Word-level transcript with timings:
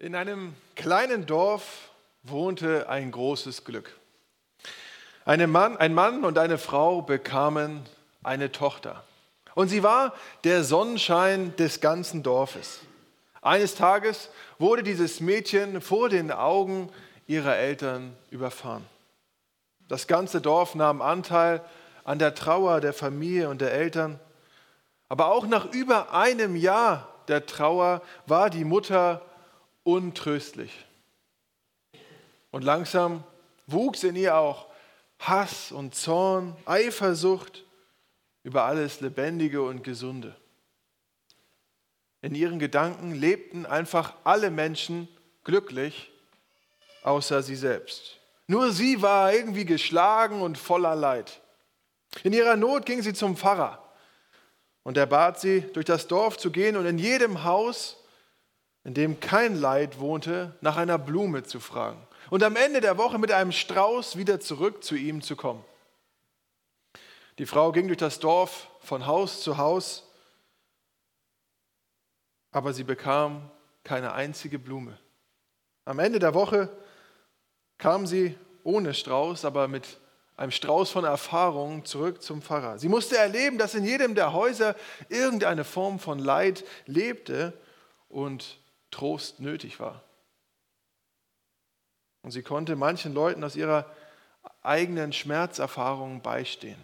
In 0.00 0.14
einem 0.14 0.54
kleinen 0.76 1.26
Dorf 1.26 1.90
wohnte 2.22 2.88
ein 2.88 3.10
großes 3.10 3.64
Glück. 3.64 3.98
Mann, 5.26 5.76
ein 5.76 5.92
Mann 5.92 6.24
und 6.24 6.38
eine 6.38 6.56
Frau 6.56 7.02
bekamen 7.02 7.84
eine 8.22 8.52
Tochter. 8.52 9.02
Und 9.56 9.66
sie 9.66 9.82
war 9.82 10.14
der 10.44 10.62
Sonnenschein 10.62 11.56
des 11.56 11.80
ganzen 11.80 12.22
Dorfes. 12.22 12.78
Eines 13.42 13.74
Tages 13.74 14.30
wurde 14.60 14.84
dieses 14.84 15.18
Mädchen 15.18 15.80
vor 15.80 16.08
den 16.08 16.30
Augen 16.30 16.92
ihrer 17.26 17.56
Eltern 17.56 18.16
überfahren. 18.30 18.86
Das 19.88 20.06
ganze 20.06 20.40
Dorf 20.40 20.76
nahm 20.76 21.02
Anteil 21.02 21.60
an 22.04 22.20
der 22.20 22.36
Trauer 22.36 22.80
der 22.80 22.92
Familie 22.92 23.48
und 23.48 23.60
der 23.60 23.72
Eltern. 23.72 24.20
Aber 25.08 25.32
auch 25.32 25.48
nach 25.48 25.72
über 25.72 26.14
einem 26.14 26.54
Jahr 26.54 27.12
der 27.26 27.46
Trauer 27.46 28.00
war 28.26 28.48
die 28.48 28.64
Mutter 28.64 29.22
untröstlich. 29.88 30.84
Und 32.50 32.62
langsam 32.62 33.24
wuchs 33.66 34.04
in 34.04 34.16
ihr 34.16 34.36
auch 34.36 34.66
Hass 35.18 35.72
und 35.72 35.94
Zorn, 35.94 36.54
Eifersucht 36.66 37.64
über 38.42 38.64
alles 38.64 39.00
Lebendige 39.00 39.62
und 39.62 39.82
Gesunde. 39.82 40.36
In 42.20 42.34
ihren 42.34 42.58
Gedanken 42.58 43.14
lebten 43.14 43.64
einfach 43.64 44.12
alle 44.24 44.50
Menschen 44.50 45.08
glücklich, 45.42 46.10
außer 47.02 47.42
sie 47.42 47.56
selbst. 47.56 48.18
Nur 48.46 48.72
sie 48.72 49.00
war 49.00 49.32
irgendwie 49.32 49.64
geschlagen 49.64 50.42
und 50.42 50.58
voller 50.58 50.96
Leid. 50.96 51.40
In 52.24 52.34
ihrer 52.34 52.56
Not 52.56 52.84
ging 52.84 53.00
sie 53.00 53.14
zum 53.14 53.38
Pfarrer 53.38 53.82
und 54.82 54.98
er 54.98 55.06
bat 55.06 55.40
sie, 55.40 55.62
durch 55.72 55.86
das 55.86 56.08
Dorf 56.08 56.36
zu 56.36 56.50
gehen 56.50 56.76
und 56.76 56.84
in 56.84 56.98
jedem 56.98 57.44
Haus 57.44 57.97
in 58.84 58.94
dem 58.94 59.20
kein 59.20 59.54
Leid 59.54 59.98
wohnte, 59.98 60.56
nach 60.60 60.76
einer 60.76 60.98
Blume 60.98 61.42
zu 61.42 61.60
fragen 61.60 62.06
und 62.30 62.42
am 62.42 62.56
Ende 62.56 62.80
der 62.80 62.98
Woche 62.98 63.18
mit 63.18 63.32
einem 63.32 63.52
Strauß 63.52 64.16
wieder 64.16 64.40
zurück 64.40 64.84
zu 64.84 64.94
ihm 64.94 65.22
zu 65.22 65.36
kommen. 65.36 65.64
Die 67.38 67.46
Frau 67.46 67.72
ging 67.72 67.86
durch 67.86 67.98
das 67.98 68.18
Dorf 68.18 68.68
von 68.80 69.06
Haus 69.06 69.42
zu 69.42 69.58
Haus, 69.58 70.04
aber 72.50 72.72
sie 72.72 72.84
bekam 72.84 73.50
keine 73.84 74.12
einzige 74.12 74.58
Blume. 74.58 74.98
Am 75.84 75.98
Ende 75.98 76.18
der 76.18 76.34
Woche 76.34 76.68
kam 77.78 78.06
sie 78.06 78.36
ohne 78.64 78.92
Strauß, 78.92 79.44
aber 79.44 79.68
mit 79.68 79.98
einem 80.36 80.50
Strauß 80.50 80.90
von 80.90 81.04
Erfahrungen 81.04 81.84
zurück 81.84 82.22
zum 82.22 82.42
Pfarrer. 82.42 82.78
Sie 82.78 82.88
musste 82.88 83.16
erleben, 83.16 83.58
dass 83.58 83.74
in 83.74 83.84
jedem 83.84 84.14
der 84.14 84.32
Häuser 84.32 84.76
irgendeine 85.08 85.64
Form 85.64 85.98
von 85.98 86.18
Leid 86.18 86.64
lebte 86.86 87.52
und 88.08 88.58
Trost 88.90 89.40
nötig 89.40 89.80
war. 89.80 90.02
Und 92.22 92.30
sie 92.30 92.42
konnte 92.42 92.76
manchen 92.76 93.14
Leuten 93.14 93.44
aus 93.44 93.56
ihrer 93.56 93.86
eigenen 94.62 95.12
Schmerzerfahrung 95.12 96.22
beistehen. 96.22 96.78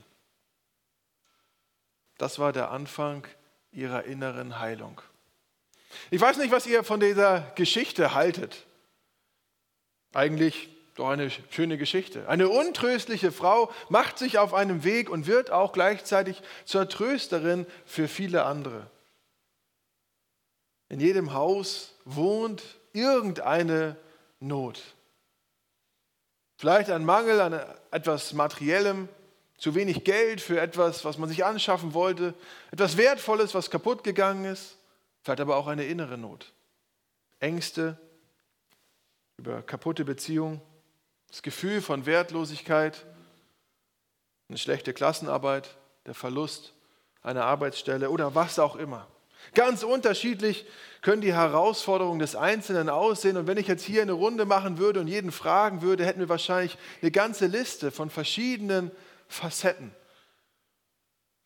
Das 2.19 2.39
war 2.39 2.53
der 2.53 2.71
Anfang 2.71 3.27
ihrer 3.73 4.05
inneren 4.05 4.61
Heilung. 4.61 5.01
Ich 6.11 6.21
weiß 6.21 6.39
nicht, 6.39 6.51
was 6.51 6.67
ihr 6.67 6.85
von 6.85 7.01
dieser 7.01 7.41
Geschichte 7.55 8.15
haltet. 8.15 8.65
Eigentlich 10.13 10.69
doch 10.95 11.09
eine 11.09 11.31
schöne 11.51 11.77
Geschichte. 11.77 12.29
Eine 12.29 12.49
untröstliche 12.49 13.33
Frau 13.33 13.73
macht 13.89 14.19
sich 14.19 14.39
auf 14.39 14.55
einem 14.55 14.85
Weg 14.85 15.11
und 15.11 15.27
wird 15.27 15.51
auch 15.51 15.73
gleichzeitig 15.73 16.41
zur 16.65 16.89
Trösterin 16.89 17.67
für 17.85 18.07
viele 18.07 18.45
andere. 18.45 18.89
In 20.95 21.01
jedem 21.01 21.33
Haus 21.33 21.93
wohnt 22.05 22.63
irgendeine 22.93 23.97
Not. 24.39 24.81
Vielleicht 26.57 26.89
ein 26.89 27.05
Mangel 27.05 27.41
an 27.41 27.61
etwas 27.91 28.33
Materiellem, 28.33 29.09
zu 29.59 29.75
wenig 29.75 30.05
Geld 30.05 30.41
für 30.41 30.61
etwas, 30.61 31.05
was 31.05 31.19
man 31.19 31.29
sich 31.29 31.45
anschaffen 31.45 31.95
wollte, 31.95 32.33
etwas 32.71 32.97
Wertvolles, 32.97 33.57
was 33.57 33.73
kaputt 33.73 34.05
gegangen 34.05 34.45
ist, 34.45 34.77
vielleicht 35.23 35.41
aber 35.41 35.57
auch 35.57 35.67
eine 35.67 35.85
innere 35.85 36.17
Not. 36.17 36.53
Ängste 37.41 37.99
über 39.37 39.63
kaputte 39.63 40.05
Beziehungen, 40.05 40.63
das 41.27 41.43
Gefühl 41.43 41.83
von 41.83 42.07
Wertlosigkeit, 42.07 43.05
eine 44.49 44.59
schlechte 44.59 44.95
Klassenarbeit, 44.95 45.77
der 46.07 46.15
Verlust 46.15 46.73
einer 47.21 47.47
Arbeitsstelle 47.47 48.11
oder 48.11 48.37
was 48.37 48.61
auch 48.61 48.77
immer. 48.77 49.09
Ganz 49.53 49.83
unterschiedlich 49.83 50.67
können 51.03 51.21
die 51.21 51.35
Herausforderungen 51.35 52.19
des 52.19 52.35
Einzelnen 52.35 52.89
aussehen. 52.89 53.37
Und 53.37 53.47
wenn 53.47 53.59
ich 53.59 53.69
jetzt 53.69 53.85
hier 53.85 54.03
eine 54.03 54.13
Runde 54.13 54.47
machen 54.47 54.79
würde 54.79 55.01
und 55.01 55.07
jeden 55.07 55.33
fragen 55.33 55.83
würde, 55.83 56.05
hätten 56.05 56.21
wir 56.21 56.29
wahrscheinlich 56.29 56.79
eine 57.03 57.11
ganze 57.11 57.47
Liste 57.47 57.91
von 57.91 58.09
verschiedenen 58.09 58.91
Facetten 59.29 59.95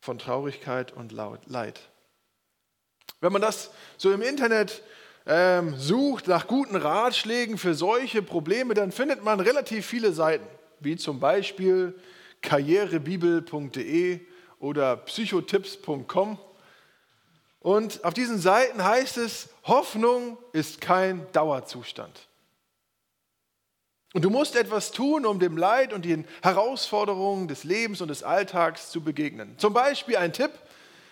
von 0.00 0.18
Traurigkeit 0.18 0.92
und 0.92 1.12
Leid. 1.12 1.80
Wenn 3.20 3.32
man 3.32 3.42
das 3.42 3.70
so 3.96 4.12
im 4.12 4.22
Internet 4.22 4.82
ähm, 5.26 5.76
sucht 5.76 6.28
nach 6.28 6.46
guten 6.46 6.76
Ratschlägen 6.76 7.58
für 7.58 7.74
solche 7.74 8.22
Probleme, 8.22 8.74
dann 8.74 8.92
findet 8.92 9.24
man 9.24 9.40
relativ 9.40 9.84
viele 9.84 10.12
Seiten, 10.12 10.46
wie 10.80 10.96
zum 10.96 11.18
Beispiel 11.18 11.98
karrierebibel.de 12.42 14.20
oder 14.60 14.96
psychotipps.com. 14.96 16.38
Und 17.60 18.04
auf 18.04 18.14
diesen 18.14 18.38
Seiten 18.38 18.84
heißt 18.84 19.16
es, 19.16 19.48
Hoffnung 19.64 20.38
ist 20.52 20.80
kein 20.80 21.30
Dauerzustand. 21.32 22.28
Und 24.14 24.22
du 24.24 24.30
musst 24.30 24.56
etwas 24.56 24.90
tun, 24.90 25.26
um 25.26 25.38
dem 25.38 25.56
Leid 25.56 25.92
und 25.92 26.04
den 26.04 26.26
Herausforderungen 26.42 27.46
des 27.46 27.64
Lebens 27.64 28.00
und 28.00 28.08
des 28.08 28.22
Alltags 28.22 28.90
zu 28.90 29.02
begegnen. 29.02 29.58
Zum 29.58 29.74
Beispiel 29.74 30.16
ein 30.16 30.32
Tipp, 30.32 30.52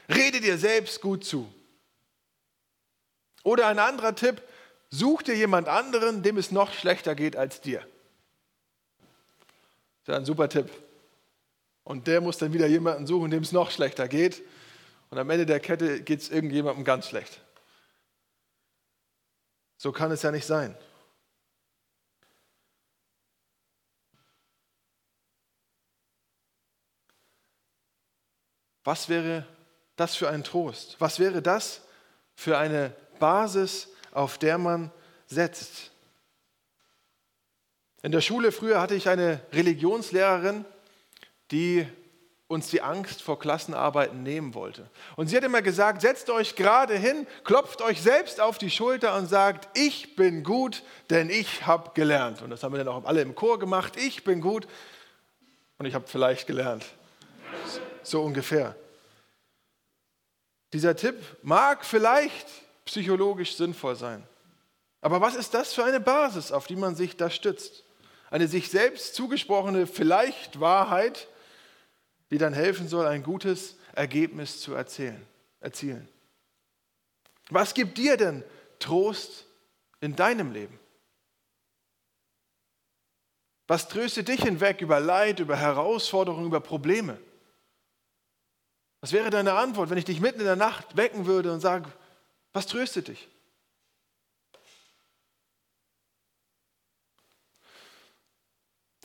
rede 0.09 0.41
dir 0.41 0.57
selbst 0.57 1.01
gut 1.01 1.25
zu. 1.25 1.53
Oder 3.43 3.67
ein 3.67 3.79
anderer 3.79 4.15
Tipp, 4.15 4.43
such 4.91 5.23
dir 5.23 5.37
jemand 5.37 5.69
anderen, 5.69 6.23
dem 6.23 6.39
es 6.39 6.51
noch 6.51 6.73
schlechter 6.73 7.15
geht 7.15 7.37
als 7.37 7.61
dir. 7.61 7.81
Das 10.05 10.15
ist 10.15 10.21
ein 10.21 10.25
super 10.25 10.49
Tipp. 10.49 10.71
Und 11.85 12.07
der 12.07 12.21
muss 12.21 12.39
dann 12.39 12.53
wieder 12.53 12.67
jemanden 12.67 13.07
suchen, 13.07 13.31
dem 13.31 13.43
es 13.43 13.53
noch 13.53 13.71
schlechter 13.71 14.09
geht. 14.09 14.43
Und 15.11 15.19
am 15.19 15.31
Ende 15.31 15.47
der 15.47 15.61
Kette 15.61 16.03
geht 16.03 16.21
es 16.21 16.31
irgendjemandem 16.31 16.85
ganz 16.85 17.09
schlecht. 17.09 17.41
So 19.77 19.93
kann 19.93 20.11
es 20.11 20.23
ja 20.23 20.31
nicht 20.31 20.47
sein. 20.47 20.77
Was 28.85 29.09
wäre 29.09 29.45
das 29.97 30.15
für 30.15 30.29
ein 30.29 30.45
Trost? 30.45 30.97
Was 31.01 31.19
wäre 31.19 31.43
das 31.43 31.83
für 32.37 32.57
eine 32.57 32.95
Basis, 33.19 33.89
auf 34.13 34.39
der 34.39 34.59
man 34.59 34.93
setzt? 35.27 35.91
In 38.03 38.13
der 38.13 38.21
Schule 38.21 38.53
früher 38.53 38.81
hatte 38.81 38.95
ich 38.95 39.09
eine 39.09 39.41
Religionslehrerin, 39.53 40.65
die 41.51 41.89
uns 42.49 42.69
die 42.71 42.81
Angst 42.81 43.23
vor 43.23 43.39
Klassenarbeiten 43.39 44.23
nehmen 44.23 44.55
wollte. 44.55 44.89
Und 45.17 45.29
sie 45.29 45.37
hat 45.37 45.43
immer 45.43 45.63
gesagt, 45.63 46.01
setzt 46.01 46.31
euch 46.31 46.55
gerade 46.55 46.97
hin, 46.97 47.27
klopft 47.43 47.83
euch 47.83 48.01
selbst 48.01 48.41
auf 48.41 48.59
die 48.59 48.71
Schulter 48.71 49.17
und 49.17 49.27
sagt, 49.27 49.77
ich 49.77 50.15
bin 50.15 50.45
gut, 50.45 50.85
denn 51.11 51.29
ich 51.29 51.67
habe 51.67 51.91
gelernt. 51.95 52.43
Und 52.43 52.51
das 52.51 52.63
haben 52.63 52.73
wir 52.73 52.85
dann 52.85 52.89
auch 52.89 53.05
alle 53.05 53.23
im 53.23 53.35
Chor 53.35 53.59
gemacht, 53.59 53.97
ich 53.97 54.23
bin 54.23 54.41
gut 54.41 54.69
und 55.79 55.87
ich 55.87 55.95
habe 55.95 56.07
vielleicht 56.07 56.47
gelernt. 56.47 56.85
So 58.05 58.23
ungefähr. 58.23 58.77
Dieser 60.73 60.95
Tipp 60.95 61.17
mag 61.43 61.85
vielleicht 61.85 62.47
psychologisch 62.85 63.57
sinnvoll 63.57 63.97
sein. 63.97 64.23
Aber 65.01 65.21
was 65.21 65.35
ist 65.35 65.55
das 65.55 65.73
für 65.73 65.85
eine 65.85 66.01
Basis, 66.01 66.53
auf 66.53 66.67
die 66.67 66.77
man 66.77 66.95
sich 66.95 67.17
da 67.17 67.29
stützt? 67.29 67.85
Eine 68.31 68.49
sich 68.49 68.71
selbst 68.71 69.15
zugesprochene 69.15 69.87
vielleicht 69.87 70.61
Wahrheit, 70.61 71.29
die 72.31 72.39
dann 72.39 72.53
helfen 72.53 72.89
soll, 72.89 73.07
ein 73.07 73.23
gutes 73.23 73.77
Ergebnis 73.93 74.61
zu 74.61 74.75
erzählen, 74.75 75.25
erzielen. 75.61 76.09
Was 77.51 77.75
gibt 77.75 77.99
dir 77.99 78.17
denn 78.17 78.45
Trost 78.79 79.47
in 80.01 80.17
deinem 80.17 80.53
Leben? 80.53 80.79
Was 83.69 83.89
tröstet 83.89 84.29
dich 84.29 84.43
hinweg 84.43 84.81
über 84.81 85.01
Leid, 85.01 85.41
über 85.41 85.57
Herausforderungen, 85.57 86.47
über 86.47 86.61
Probleme? 86.61 87.19
Was 89.01 89.13
wäre 89.13 89.31
deine 89.31 89.55
Antwort, 89.55 89.91
wenn 89.91 89.99
ich 89.99 90.05
dich 90.05 90.21
mitten 90.21 90.41
in 90.41 90.47
der 90.47 90.57
Nacht 90.57 90.97
wecken 90.97 91.27
würde 91.27 91.53
und 91.53 91.61
sage, 91.61 91.91
was 92.53 92.67
tröstet 92.67 93.09
dich? 93.09 93.29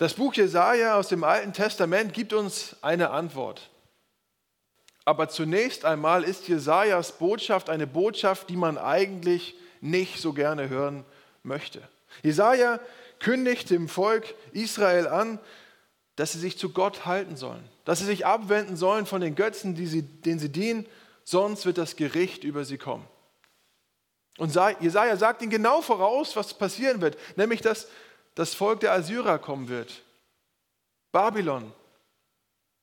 Das 0.01 0.15
Buch 0.15 0.33
Jesaja 0.33 0.97
aus 0.97 1.09
dem 1.09 1.23
Alten 1.23 1.53
Testament 1.53 2.15
gibt 2.15 2.33
uns 2.33 2.75
eine 2.81 3.11
Antwort. 3.11 3.69
Aber 5.05 5.29
zunächst 5.29 5.85
einmal 5.85 6.23
ist 6.23 6.47
Jesajas 6.47 7.19
Botschaft 7.19 7.69
eine 7.69 7.85
Botschaft, 7.85 8.49
die 8.49 8.55
man 8.55 8.79
eigentlich 8.79 9.53
nicht 9.79 10.19
so 10.19 10.33
gerne 10.33 10.69
hören 10.69 11.05
möchte. 11.43 11.87
Jesaja 12.23 12.79
kündigt 13.19 13.69
dem 13.69 13.87
Volk 13.87 14.33
Israel 14.53 15.07
an, 15.07 15.37
dass 16.15 16.31
sie 16.31 16.39
sich 16.39 16.57
zu 16.57 16.71
Gott 16.71 17.05
halten 17.05 17.35
sollen, 17.35 17.63
dass 17.85 17.99
sie 17.99 18.05
sich 18.05 18.25
abwenden 18.25 18.77
sollen 18.77 19.05
von 19.05 19.21
den 19.21 19.35
Götzen, 19.35 19.75
sie, 19.75 20.01
denen 20.01 20.39
sie 20.39 20.49
dienen, 20.49 20.87
sonst 21.25 21.67
wird 21.67 21.77
das 21.77 21.95
Gericht 21.95 22.43
über 22.43 22.65
sie 22.65 22.79
kommen. 22.79 23.05
Und 24.39 24.57
Jesaja 24.79 25.15
sagt 25.15 25.43
ihnen 25.43 25.51
genau 25.51 25.83
voraus, 25.83 26.35
was 26.35 26.55
passieren 26.55 27.01
wird, 27.01 27.19
nämlich 27.37 27.61
dass 27.61 27.87
das 28.35 28.53
Volk 28.53 28.79
der 28.79 28.93
Assyrer 28.93 29.39
kommen 29.39 29.67
wird, 29.67 30.03
Babylon, 31.11 31.73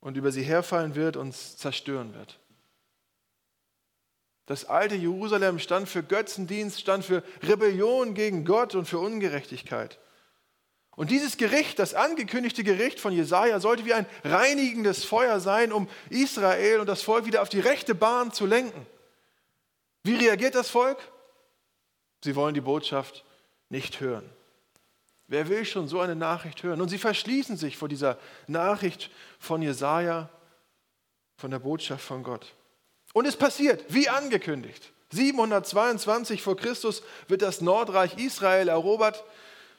und 0.01 0.17
über 0.17 0.31
sie 0.31 0.43
herfallen 0.43 0.95
wird 0.95 1.17
und 1.17 1.35
zerstören 1.35 2.15
wird. 2.15 2.39
Das 4.47 4.65
alte 4.65 4.95
Jerusalem 4.95 5.59
stand 5.59 5.89
für 5.89 6.03
Götzendienst, 6.03 6.81
stand 6.81 7.05
für 7.05 7.23
Rebellion 7.43 8.15
gegen 8.15 8.45
Gott 8.45 8.75
und 8.75 8.87
für 8.87 8.99
Ungerechtigkeit. 8.99 9.99
Und 10.97 11.11
dieses 11.11 11.37
Gericht, 11.37 11.79
das 11.79 11.95
angekündigte 11.95 12.65
Gericht 12.65 12.99
von 12.99 13.13
Jesaja, 13.13 13.61
sollte 13.61 13.85
wie 13.85 13.93
ein 13.93 14.07
reinigendes 14.25 15.05
Feuer 15.05 15.39
sein, 15.39 15.71
um 15.71 15.89
Israel 16.11 16.81
und 16.81 16.87
das 16.87 17.03
Volk 17.03 17.27
wieder 17.27 17.43
auf 17.43 17.49
die 17.49 17.61
rechte 17.61 17.95
Bahn 17.95 18.33
zu 18.33 18.47
lenken. 18.47 18.87
Wie 20.03 20.17
reagiert 20.17 20.55
das 20.55 20.71
Volk? 20.71 20.99
Sie 22.25 22.35
wollen 22.35 22.55
die 22.55 22.63
Botschaft 22.63 23.25
nicht 23.69 24.01
hören. 24.01 24.29
Wer 25.29 25.49
will 25.49 25.65
schon 25.67 25.89
so 25.89 26.01
eine 26.01 26.17
Nachricht 26.17 26.63
hören? 26.63 26.81
Und 26.81 26.89
sie 26.89 26.99
verschließen 26.99 27.59
sich 27.59 27.77
vor 27.77 27.89
dieser 27.89 28.19
Nachricht 28.47 29.11
von 29.39 29.61
Jesaja, 29.61 30.31
von 31.37 31.51
der 31.51 31.59
Botschaft 31.59 32.05
von 32.05 32.23
Gott. 32.23 32.55
Und 33.13 33.27
es 33.27 33.37
passiert, 33.37 33.85
wie 33.89 34.09
angekündigt. 34.09 34.91
722 35.11 36.43
vor 36.43 36.57
Christus 36.57 37.03
wird 37.29 37.43
das 37.43 37.61
Nordreich 37.61 38.19
Israel 38.19 38.69
erobert, 38.69 39.23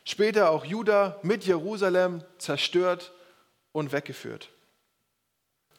später 0.04 0.52
auch 0.52 0.66
Juda 0.66 1.20
mit 1.24 1.46
Jerusalem 1.46 2.24
zerstört 2.38 3.12
und 3.72 3.92
weggeführt. 3.92 4.50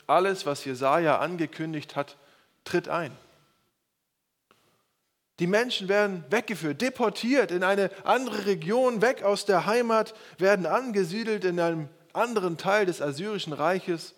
Alles, 0.06 0.46
was 0.46 0.64
Jesaja 0.64 1.18
angekündigt 1.18 1.94
hat, 1.94 2.16
tritt 2.64 2.88
ein. 2.88 3.16
Die 5.40 5.46
Menschen 5.46 5.88
werden 5.88 6.22
weggeführt, 6.28 6.82
deportiert 6.82 7.50
in 7.50 7.64
eine 7.64 7.90
andere 8.04 8.44
Region, 8.44 9.00
weg 9.00 9.22
aus 9.22 9.46
der 9.46 9.64
Heimat, 9.64 10.14
werden 10.36 10.66
angesiedelt 10.66 11.46
in 11.46 11.58
einem 11.58 11.88
anderen 12.12 12.58
Teil 12.58 12.84
des 12.84 13.00
assyrischen 13.00 13.54
Reiches. 13.54 14.14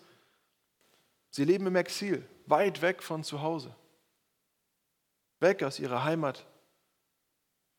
Sie 1.29 1.45
leben 1.45 1.65
im 1.65 1.77
Exil, 1.77 2.27
weit 2.45 2.81
weg 2.81 3.01
von 3.01 3.23
zu 3.23 3.41
Hause, 3.41 3.73
weg 5.39 5.63
aus 5.63 5.79
ihrer 5.79 6.03
Heimat. 6.03 6.45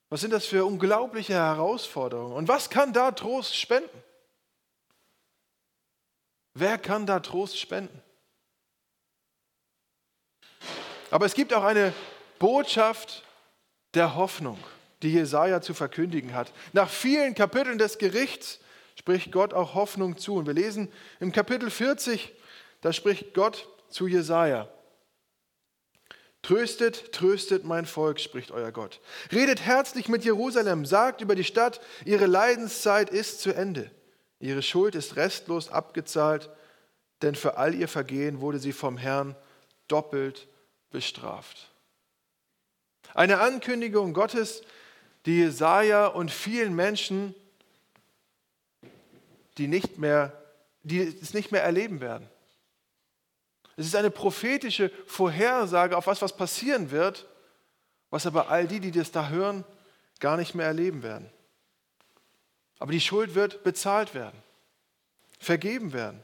Was 0.09 0.23
sind 0.23 0.33
das 0.33 0.47
für 0.47 0.65
unglaubliche 0.65 1.35
Herausforderungen? 1.35 2.33
Und 2.35 2.49
was 2.49 2.71
kann 2.71 2.95
da 2.95 3.13
Trost 3.13 3.55
spenden? 3.55 4.03
Wer 6.55 6.79
kann 6.79 7.05
da 7.05 7.21
Trost 7.21 7.59
spenden? 7.59 8.01
Aber 11.11 11.27
es 11.27 11.35
gibt 11.35 11.53
auch 11.53 11.65
eine 11.65 11.93
Botschaft 12.39 13.24
der 13.95 14.15
Hoffnung, 14.17 14.59
die 15.03 15.13
Jesaja 15.13 15.61
zu 15.61 15.75
verkündigen 15.75 16.35
hat. 16.35 16.53
Nach 16.73 16.89
vielen 16.89 17.35
Kapiteln 17.35 17.79
des 17.79 17.99
Gerichts 17.99 18.61
spricht 18.97 19.33
Gott 19.33 19.55
auch 19.55 19.75
Hoffnung 19.75 20.17
zu. 20.19 20.37
Und 20.37 20.47
wir 20.47 20.55
lesen 20.55 20.91
im 21.21 21.33
Kapitel 21.33 21.71
40, 21.71 22.33
da 22.81 22.93
spricht 22.93 23.35
Gott 23.35 23.69
zu 23.89 24.07
Jesaja. 24.07 24.69
Tröstet, 26.43 27.13
tröstet 27.13 27.65
mein 27.65 27.87
Volk, 27.87 28.21
spricht 28.21 28.51
euer 28.51 28.71
Gott. 28.71 29.01
Redet 29.33 29.63
herzlich 29.63 30.09
mit 30.09 30.25
Jerusalem, 30.25 30.85
sagt 30.85 31.23
über 31.23 31.35
die 31.35 31.45
Stadt, 31.45 31.81
ihre 32.05 32.27
Leidenszeit 32.27 33.09
ist 33.09 33.41
zu 33.41 33.55
Ende. 33.55 33.91
Ihre 34.41 34.61
Schuld 34.61 34.95
ist 34.95 35.17
restlos 35.17 35.71
abgezahlt, 35.71 36.51
denn 37.23 37.35
für 37.35 37.57
all 37.57 37.75
ihr 37.75 37.89
Vergehen 37.89 38.43
wurde 38.43 38.59
sie 38.59 38.73
vom 38.73 38.99
Herrn 38.99 39.37
doppelt 39.89 40.49
bestraft. 40.91 41.74
Eine 43.15 43.41
Ankündigung 43.41 44.13
Gottes, 44.13 44.63
die 45.25 45.39
Jesaja 45.39 46.09
und 46.09 46.31
vielen 46.31 46.75
Menschen, 46.75 47.35
die, 49.57 49.69
nicht 49.69 49.99
mehr, 49.99 50.33
die 50.83 51.01
es 51.01 51.33
nicht 51.33 51.53
mehr 51.53 51.63
erleben 51.63 52.01
werden. 52.01 52.29
Es 53.77 53.87
ist 53.87 53.97
eine 53.97 54.11
prophetische 54.11 54.91
Vorhersage 55.07 55.97
auf 55.97 56.07
was, 56.07 56.23
was 56.23 56.37
passieren 56.37 56.91
wird, 56.91 57.27
was 58.11 58.27
aber 58.27 58.51
all 58.51 58.67
die, 58.67 58.81
die 58.81 58.91
das 58.91 59.11
da 59.11 59.29
hören, 59.29 59.65
gar 60.21 60.37
nicht 60.37 60.55
mehr 60.55 60.67
erleben 60.67 61.03
werden. 61.03 61.31
Aber 62.79 62.93
die 62.93 63.01
Schuld 63.01 63.35
wird 63.35 63.63
bezahlt 63.65 64.15
werden, 64.15 64.41
vergeben 65.39 65.93
werden. 65.93 66.23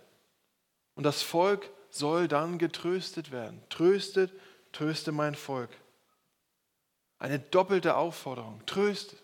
Und 0.94 1.04
das 1.04 1.22
Volk 1.22 1.70
soll 1.90 2.28
dann 2.28 2.58
getröstet 2.58 3.32
werden. 3.32 3.62
Tröstet, 3.70 4.32
tröste 4.72 5.12
mein 5.12 5.34
Volk. 5.34 5.70
Eine 7.20 7.38
doppelte 7.38 7.96
Aufforderung. 7.96 8.62
Tröst. 8.66 9.14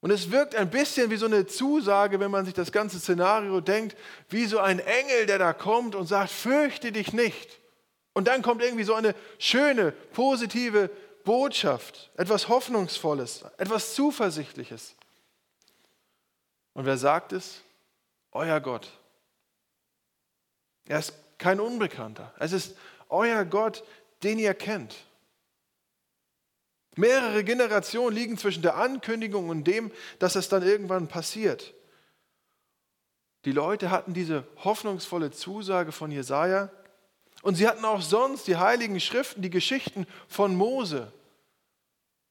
Und 0.00 0.10
es 0.10 0.30
wirkt 0.30 0.54
ein 0.54 0.70
bisschen 0.70 1.10
wie 1.10 1.16
so 1.16 1.24
eine 1.24 1.46
Zusage, 1.46 2.20
wenn 2.20 2.30
man 2.30 2.44
sich 2.44 2.52
das 2.52 2.70
ganze 2.72 3.00
Szenario 3.00 3.62
denkt, 3.62 3.96
wie 4.28 4.44
so 4.44 4.58
ein 4.58 4.78
Engel, 4.78 5.24
der 5.24 5.38
da 5.38 5.54
kommt 5.54 5.94
und 5.94 6.06
sagt, 6.06 6.30
fürchte 6.30 6.92
dich 6.92 7.14
nicht. 7.14 7.58
Und 8.12 8.28
dann 8.28 8.42
kommt 8.42 8.62
irgendwie 8.62 8.84
so 8.84 8.94
eine 8.94 9.14
schöne, 9.38 9.92
positive 9.92 10.90
Botschaft, 11.24 12.10
etwas 12.18 12.48
Hoffnungsvolles, 12.48 13.46
etwas 13.56 13.94
Zuversichtliches. 13.94 14.94
Und 16.74 16.84
wer 16.84 16.98
sagt 16.98 17.32
es? 17.32 17.62
Euer 18.30 18.60
Gott. 18.60 18.92
Er 20.86 20.98
ist 20.98 21.14
kein 21.38 21.60
Unbekannter. 21.60 22.34
Es 22.38 22.52
ist 22.52 22.76
euer 23.08 23.46
Gott, 23.46 23.82
den 24.22 24.38
ihr 24.38 24.52
kennt. 24.52 24.94
Mehrere 26.96 27.42
Generationen 27.44 28.14
liegen 28.14 28.38
zwischen 28.38 28.62
der 28.62 28.76
Ankündigung 28.76 29.48
und 29.48 29.64
dem, 29.64 29.90
dass 30.18 30.36
es 30.36 30.48
dann 30.48 30.62
irgendwann 30.62 31.08
passiert. 31.08 31.74
Die 33.44 33.52
Leute 33.52 33.90
hatten 33.90 34.14
diese 34.14 34.46
hoffnungsvolle 34.62 35.30
Zusage 35.30 35.92
von 35.92 36.10
Jesaja 36.10 36.70
und 37.42 37.56
sie 37.56 37.68
hatten 37.68 37.84
auch 37.84 38.00
sonst 38.00 38.46
die 38.46 38.56
heiligen 38.56 39.00
Schriften, 39.00 39.42
die 39.42 39.50
Geschichten 39.50 40.06
von 40.28 40.54
Mose, 40.54 41.12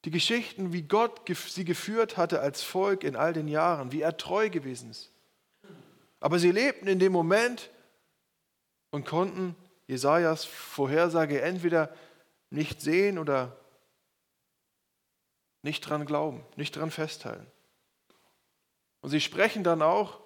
die 0.06 0.12
Geschichten, 0.12 0.74
wie 0.74 0.82
Gott 0.82 1.22
sie 1.28 1.66
geführt 1.66 2.18
hatte 2.18 2.40
als 2.40 2.64
Volk 2.64 3.04
in 3.04 3.16
all 3.16 3.34
den 3.34 3.48
Jahren, 3.48 3.92
wie 3.92 4.02
er 4.02 4.18
treu 4.18 4.50
gewesen 4.50 4.90
ist. 4.90 5.12
Aber 6.20 6.40
sie 6.40 6.52
lebten 6.52 6.88
in 6.88 7.00
dem 7.00 7.12
Moment 7.12 7.70
und 8.92 9.06
konnten 9.06 9.56
Jesajas 9.88 10.46
Vorhersage 10.46 11.42
entweder 11.42 11.94
nicht 12.50 12.82
sehen 12.82 13.20
oder 13.20 13.58
nicht 15.64 15.82
dran 15.82 16.06
glauben, 16.06 16.46
nicht 16.56 16.76
dran 16.76 16.92
festhalten. 16.92 17.48
Und 19.02 19.10
sie 19.10 19.22
sprechen 19.22 19.64
dann 19.64 19.82
auch 19.82 20.20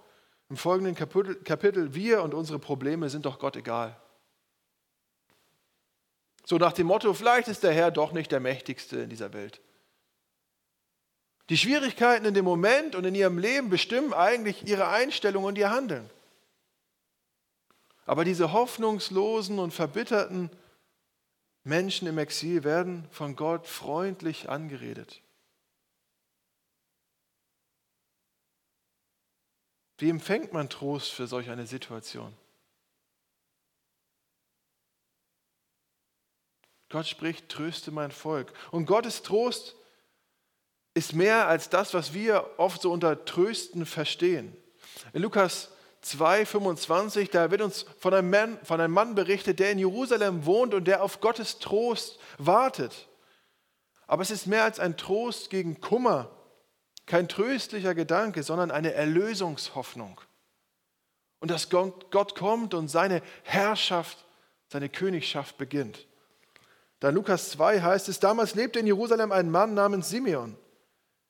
im 0.50 0.58
folgenden 0.58 0.96
Kapitel, 0.96 1.36
Kapitel, 1.44 1.94
wir 1.94 2.22
und 2.22 2.34
unsere 2.34 2.60
Probleme 2.60 3.10
sind 3.10 3.26
doch 3.26 3.40
Gott 3.40 3.56
egal. 3.56 4.00
So 6.46 6.58
nach 6.58 6.74
dem 6.74 6.88
Motto, 6.88 7.14
vielleicht 7.14 7.48
ist 7.48 7.64
der 7.64 7.74
Herr 7.74 7.92
doch 7.92 8.14
nicht 8.14 8.32
der 8.32 8.40
Mächtigste 8.40 9.00
in 9.00 9.10
dieser 9.10 9.34
Welt. 9.34 9.62
Die 11.50 11.58
Schwierigkeiten 11.58 12.26
in 12.26 12.34
dem 12.34 12.46
Moment 12.46 12.96
und 12.96 13.06
in 13.06 13.16
ihrem 13.16 13.38
Leben 13.38 13.70
bestimmen 13.70 14.14
eigentlich 14.14 14.68
ihre 14.68 14.88
Einstellung 14.88 15.44
und 15.44 15.58
ihr 15.58 15.70
Handeln. 15.70 16.10
Aber 18.06 18.24
diese 18.24 18.54
hoffnungslosen 18.54 19.60
und 19.60 19.74
verbitterten 19.74 20.50
Menschen 21.64 22.08
im 22.08 22.18
Exil 22.18 22.64
werden 22.64 23.06
von 23.12 23.36
Gott 23.36 23.68
freundlich 23.68 24.50
angeredet. 24.50 25.22
Wie 29.98 30.10
empfängt 30.10 30.54
man 30.54 30.70
Trost 30.70 31.12
für 31.12 31.28
solch 31.28 31.50
eine 31.50 31.66
Situation? 31.66 32.34
Gott 36.90 37.08
spricht, 37.08 37.50
tröste 37.50 37.92
mein 37.92 38.12
Volk. 38.12 38.54
Und 38.72 38.86
Gottes 38.86 39.24
Trost 39.24 39.76
ist 40.94 41.14
mehr 41.14 41.48
als 41.48 41.70
das, 41.70 41.94
was 41.94 42.14
wir 42.14 42.46
oft 42.58 42.82
so 42.82 42.92
unter 42.92 43.26
Trösten 43.26 43.86
verstehen. 43.86 44.56
In 45.14 45.22
Lukas 45.22 45.70
2, 46.02 46.46
25, 46.46 47.30
da 47.30 47.52
wird 47.52 47.62
uns 47.62 47.86
von 48.00 48.14
einem, 48.14 48.30
Mann, 48.30 48.60
von 48.64 48.80
einem 48.80 48.94
Mann 48.94 49.16
berichtet, 49.16 49.60
der 49.60 49.72
in 49.72 49.80
Jerusalem 49.80 50.46
wohnt 50.46 50.74
und 50.74 50.86
der 50.86 51.04
auf 51.04 51.20
Gottes 51.20 51.60
Trost 51.60 52.20
wartet. 52.38 53.10
Aber 54.06 54.22
es 54.22 54.32
ist 54.32 54.48
mehr 54.48 54.64
als 54.64 54.80
ein 54.80 54.96
Trost 54.96 55.50
gegen 55.50 55.82
Kummer 55.82 56.37
kein 57.08 57.28
tröstlicher 57.28 57.96
Gedanke, 57.96 58.44
sondern 58.44 58.70
eine 58.70 58.94
Erlösungshoffnung. 58.94 60.22
Und 61.40 61.50
dass 61.50 61.70
Gott 61.70 62.36
kommt 62.36 62.74
und 62.74 62.90
seine 62.90 63.22
Herrschaft, 63.44 64.26
seine 64.68 64.90
Königschaft 64.90 65.58
beginnt. 65.58 66.06
Da 67.00 67.10
Lukas 67.10 67.52
2 67.52 67.82
heißt 67.82 68.10
es, 68.10 68.20
damals 68.20 68.56
lebte 68.56 68.80
in 68.80 68.88
Jerusalem 68.88 69.32
ein 69.32 69.50
Mann 69.50 69.74
namens 69.74 70.10
Simeon. 70.10 70.58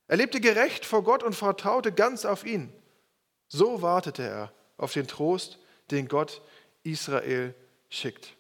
Er 0.08 0.18
lebte 0.18 0.40
gerecht 0.40 0.86
vor 0.86 1.04
Gott 1.04 1.24
und 1.24 1.36
vertraute 1.36 1.92
ganz 1.92 2.26
auf 2.26 2.46
ihn. 2.46 2.74
So 3.50 3.82
wartete 3.82 4.24
er 4.24 4.54
auf 4.78 4.94
den 4.94 5.08
Trost, 5.08 5.60
den 5.92 6.08
Gott 6.08 6.42
Israel 6.84 7.54
schickt. 7.90 8.34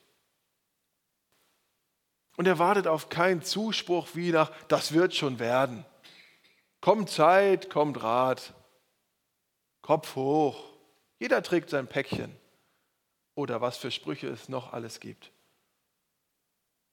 Und 2.37 2.47
er 2.47 2.59
wartet 2.59 2.87
auf 2.87 3.09
keinen 3.09 3.41
Zuspruch 3.41 4.09
wie 4.13 4.31
nach, 4.31 4.51
das 4.67 4.93
wird 4.93 5.13
schon 5.13 5.39
werden. 5.39 5.85
Kommt 6.87 7.09
Zeit, 7.09 7.69
kommt 7.69 8.01
Rat. 8.01 8.53
Kopf 9.81 10.15
hoch. 10.15 10.71
Jeder 11.19 11.43
trägt 11.43 11.69
sein 11.69 11.85
Päckchen. 11.85 12.33
Oder 13.35 13.59
was 13.59 13.75
für 13.75 13.91
Sprüche 13.91 14.29
es 14.29 14.47
noch 14.47 14.71
alles 14.71 15.01
gibt. 15.01 15.33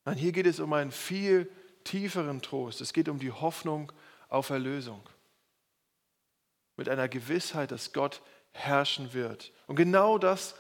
Nein, 0.05 0.17
hier 0.17 0.33
geht 0.33 0.49
es 0.49 0.59
um 0.59 0.73
einen 0.73 0.91
viel 0.91 1.49
tieferen 1.85 2.43
Trost. 2.43 2.81
Es 2.81 2.93
geht 2.93 3.09
um 3.09 3.21
die 3.21 3.31
Hoffnung 3.31 3.93
auf 4.29 4.51
Erlösung. 4.51 5.01
Mit 6.77 6.89
einer 6.89 7.09
Gewissheit, 7.09 7.71
dass 7.71 7.93
Gott 7.93 8.21
herrschen 8.51 9.13
wird. 9.13 9.53
Und 9.69 9.77
genau 9.77 10.19
das 10.19 10.57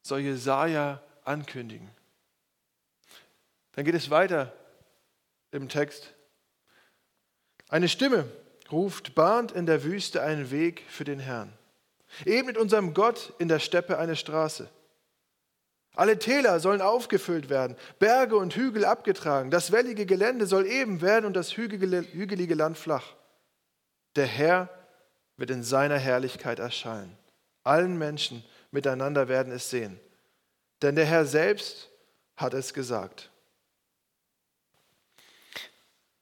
soll 0.00 0.20
Jesaja 0.20 1.02
ankündigen. 1.24 1.90
Dann 3.72 3.84
geht 3.84 3.94
es 3.94 4.08
weiter 4.08 4.50
im 5.50 5.68
Text. 5.68 6.14
Eine 7.68 7.90
Stimme 7.90 8.26
ruft, 8.70 9.14
bahnt 9.14 9.52
in 9.52 9.66
der 9.66 9.84
Wüste 9.84 10.22
einen 10.22 10.50
Weg 10.50 10.84
für 10.88 11.04
den 11.04 11.18
Herrn. 11.18 11.52
Ebnet 12.24 12.56
unserem 12.56 12.94
Gott 12.94 13.32
in 13.38 13.48
der 13.48 13.58
Steppe 13.58 13.98
eine 13.98 14.16
Straße. 14.16 14.68
Alle 15.94 16.18
Täler 16.18 16.60
sollen 16.60 16.82
aufgefüllt 16.82 17.48
werden, 17.48 17.76
Berge 17.98 18.36
und 18.36 18.54
Hügel 18.54 18.84
abgetragen. 18.84 19.50
Das 19.50 19.72
wellige 19.72 20.04
Gelände 20.04 20.46
soll 20.46 20.66
eben 20.66 21.00
werden 21.00 21.24
und 21.24 21.34
das 21.34 21.56
hügelige 21.56 22.54
Land 22.54 22.76
flach. 22.76 23.14
Der 24.14 24.26
Herr 24.26 24.68
wird 25.38 25.50
in 25.50 25.62
seiner 25.62 25.98
Herrlichkeit 25.98 26.58
erscheinen. 26.58 27.16
Allen 27.64 27.96
Menschen 27.98 28.44
miteinander 28.70 29.28
werden 29.28 29.52
es 29.52 29.70
sehen. 29.70 29.98
Denn 30.82 30.96
der 30.96 31.06
Herr 31.06 31.24
selbst 31.24 31.90
hat 32.36 32.52
es 32.52 32.74
gesagt. 32.74 33.30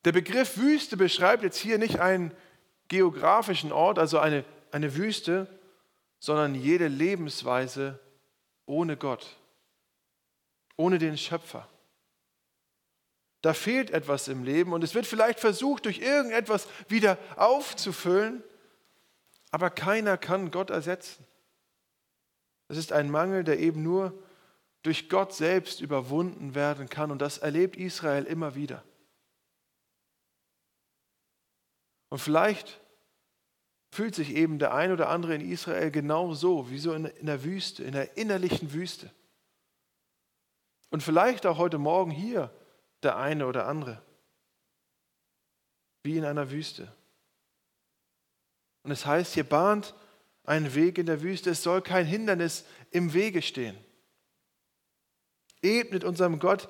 Der 0.04 0.12
Begriff 0.12 0.58
Wüste 0.58 0.96
beschreibt 0.96 1.42
jetzt 1.42 1.58
hier 1.58 1.78
nicht 1.78 2.00
einen 2.00 2.32
geografischen 2.88 3.72
Ort, 3.72 3.98
also 3.98 4.18
eine, 4.18 4.44
eine 4.70 4.96
Wüste, 4.96 5.46
sondern 6.18 6.54
jede 6.54 6.88
Lebensweise 6.88 7.98
ohne 8.66 8.96
Gott 8.96 9.36
ohne 10.76 10.98
den 10.98 11.16
Schöpfer. 11.16 11.68
Da 13.42 13.52
fehlt 13.52 13.90
etwas 13.90 14.28
im 14.28 14.42
Leben 14.42 14.72
und 14.72 14.82
es 14.82 14.94
wird 14.94 15.06
vielleicht 15.06 15.38
versucht, 15.38 15.84
durch 15.84 15.98
irgendetwas 15.98 16.66
wieder 16.88 17.18
aufzufüllen, 17.36 18.42
aber 19.50 19.70
keiner 19.70 20.16
kann 20.16 20.50
Gott 20.50 20.70
ersetzen. 20.70 21.26
Es 22.68 22.78
ist 22.78 22.92
ein 22.92 23.10
Mangel, 23.10 23.44
der 23.44 23.58
eben 23.58 23.82
nur 23.82 24.14
durch 24.82 25.08
Gott 25.08 25.34
selbst 25.34 25.80
überwunden 25.80 26.54
werden 26.54 26.88
kann 26.88 27.10
und 27.10 27.20
das 27.20 27.38
erlebt 27.38 27.76
Israel 27.76 28.24
immer 28.24 28.54
wieder. 28.54 28.82
Und 32.08 32.18
vielleicht 32.18 32.80
fühlt 33.90 34.14
sich 34.14 34.34
eben 34.34 34.58
der 34.58 34.74
ein 34.74 34.92
oder 34.92 35.08
andere 35.08 35.34
in 35.34 35.40
Israel 35.40 35.90
genau 35.90 36.34
so, 36.34 36.70
wie 36.70 36.78
so 36.78 36.92
in 36.92 37.26
der 37.26 37.44
Wüste, 37.44 37.84
in 37.84 37.92
der 37.92 38.16
innerlichen 38.16 38.72
Wüste. 38.72 39.10
Und 40.90 41.02
vielleicht 41.02 41.46
auch 41.46 41.58
heute 41.58 41.78
Morgen 41.78 42.10
hier 42.10 42.50
der 43.02 43.16
eine 43.16 43.46
oder 43.46 43.66
andere. 43.66 44.02
Wie 46.02 46.16
in 46.16 46.24
einer 46.24 46.50
Wüste. 46.50 46.92
Und 48.82 48.90
es 48.90 49.06
heißt, 49.06 49.34
hier 49.34 49.44
bahnt 49.44 49.94
einen 50.44 50.74
Weg 50.74 50.98
in 50.98 51.06
der 51.06 51.22
Wüste. 51.22 51.50
Es 51.50 51.62
soll 51.62 51.80
kein 51.80 52.06
Hindernis 52.06 52.64
im 52.90 53.12
Wege 53.12 53.42
stehen. 53.42 53.76
Ebnet 55.62 56.04
unserem 56.04 56.38
Gott 56.38 56.68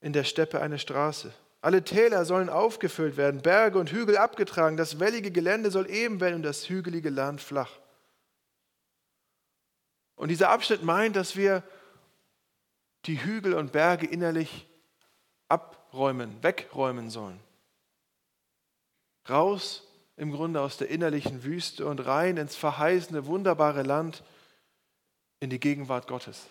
in 0.00 0.12
der 0.12 0.24
Steppe 0.24 0.60
eine 0.60 0.78
Straße. 0.78 1.32
Alle 1.64 1.82
Täler 1.82 2.26
sollen 2.26 2.50
aufgefüllt 2.50 3.16
werden, 3.16 3.40
Berge 3.40 3.78
und 3.78 3.90
Hügel 3.90 4.18
abgetragen. 4.18 4.76
Das 4.76 5.00
wellige 5.00 5.30
Gelände 5.30 5.70
soll 5.70 5.88
eben 5.88 6.20
werden 6.20 6.34
und 6.34 6.42
das 6.42 6.68
hügelige 6.68 7.08
Land 7.08 7.40
flach. 7.40 7.70
Und 10.14 10.28
dieser 10.28 10.50
Abschnitt 10.50 10.82
meint, 10.82 11.16
dass 11.16 11.36
wir 11.36 11.62
die 13.06 13.24
Hügel 13.24 13.54
und 13.54 13.72
Berge 13.72 14.04
innerlich 14.04 14.68
abräumen, 15.48 16.36
wegräumen 16.42 17.08
sollen. 17.08 17.40
Raus 19.26 19.88
im 20.18 20.32
Grunde 20.32 20.60
aus 20.60 20.76
der 20.76 20.90
innerlichen 20.90 21.44
Wüste 21.44 21.86
und 21.86 22.00
rein 22.00 22.36
ins 22.36 22.56
verheißene, 22.56 23.24
wunderbare 23.24 23.84
Land, 23.84 24.22
in 25.40 25.48
die 25.48 25.60
Gegenwart 25.60 26.08
Gottes. 26.08 26.46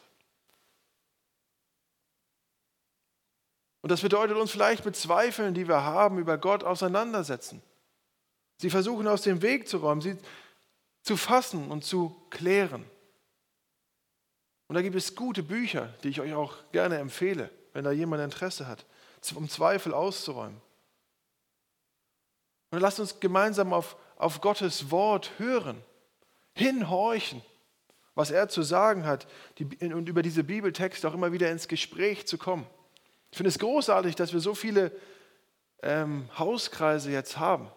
Und 3.83 3.91
das 3.91 3.99
bedeutet 3.99 4.37
uns 4.37 4.49
vielleicht 4.49 4.85
mit 4.85 4.95
Zweifeln, 4.95 5.53
die 5.53 5.67
wir 5.67 5.83
haben, 5.83 6.17
über 6.17 6.37
Gott 6.37 6.63
auseinandersetzen. 6.63 7.61
Sie 8.57 8.69
versuchen 8.69 9.09
aus 9.09 9.23
dem 9.23 9.41
Weg 9.41 9.67
zu 9.67 9.77
räumen, 9.77 9.99
sie 9.99 10.17
zu 11.01 11.17
fassen 11.17 11.69
und 11.69 11.83
zu 11.83 12.15
klären. 12.29 12.85
Und 14.67 14.75
da 14.75 14.81
gibt 14.81 14.95
es 14.95 15.15
gute 15.15 15.43
Bücher, 15.43 15.93
die 16.01 16.07
ich 16.07 16.21
euch 16.21 16.33
auch 16.33 16.55
gerne 16.71 16.97
empfehle, 16.97 17.49
wenn 17.73 17.83
da 17.83 17.91
jemand 17.91 18.23
Interesse 18.23 18.67
hat, 18.67 18.85
um 19.35 19.49
Zweifel 19.49 19.93
auszuräumen. 19.93 20.61
Und 22.71 22.79
lasst 22.79 23.01
uns 23.01 23.19
gemeinsam 23.19 23.73
auf, 23.73 23.97
auf 24.15 24.39
Gottes 24.39 24.91
Wort 24.91 25.31
hören, 25.39 25.83
hinhorchen, 26.53 27.41
was 28.15 28.31
er 28.31 28.47
zu 28.47 28.61
sagen 28.61 29.05
hat 29.05 29.27
die, 29.57 29.65
und 29.93 30.07
über 30.07 30.21
diese 30.21 30.45
Bibeltexte 30.45 31.05
auch 31.09 31.13
immer 31.13 31.33
wieder 31.33 31.51
ins 31.51 31.67
Gespräch 31.67 32.25
zu 32.27 32.37
kommen. 32.37 32.65
Ich 33.33 33.37
finde 33.37 33.49
es 33.49 33.57
großartig, 33.57 34.13
dass 34.13 34.31
wir 34.31 34.39
so 34.39 34.53
viele 34.53 34.91
ähm, 35.81 36.29
Hauskreise 36.37 37.09
jetzt 37.09 37.39
haben, 37.39 37.67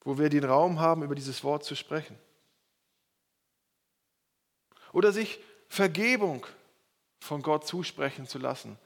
wo 0.00 0.16
wir 0.16 0.30
den 0.30 0.44
Raum 0.44 0.80
haben, 0.80 1.02
über 1.02 1.14
dieses 1.14 1.44
Wort 1.44 1.62
zu 1.62 1.74
sprechen 1.74 2.18
oder 4.94 5.12
sich 5.12 5.40
Vergebung 5.68 6.46
von 7.20 7.42
Gott 7.42 7.66
zusprechen 7.66 8.26
zu 8.26 8.38
lassen, 8.38 8.78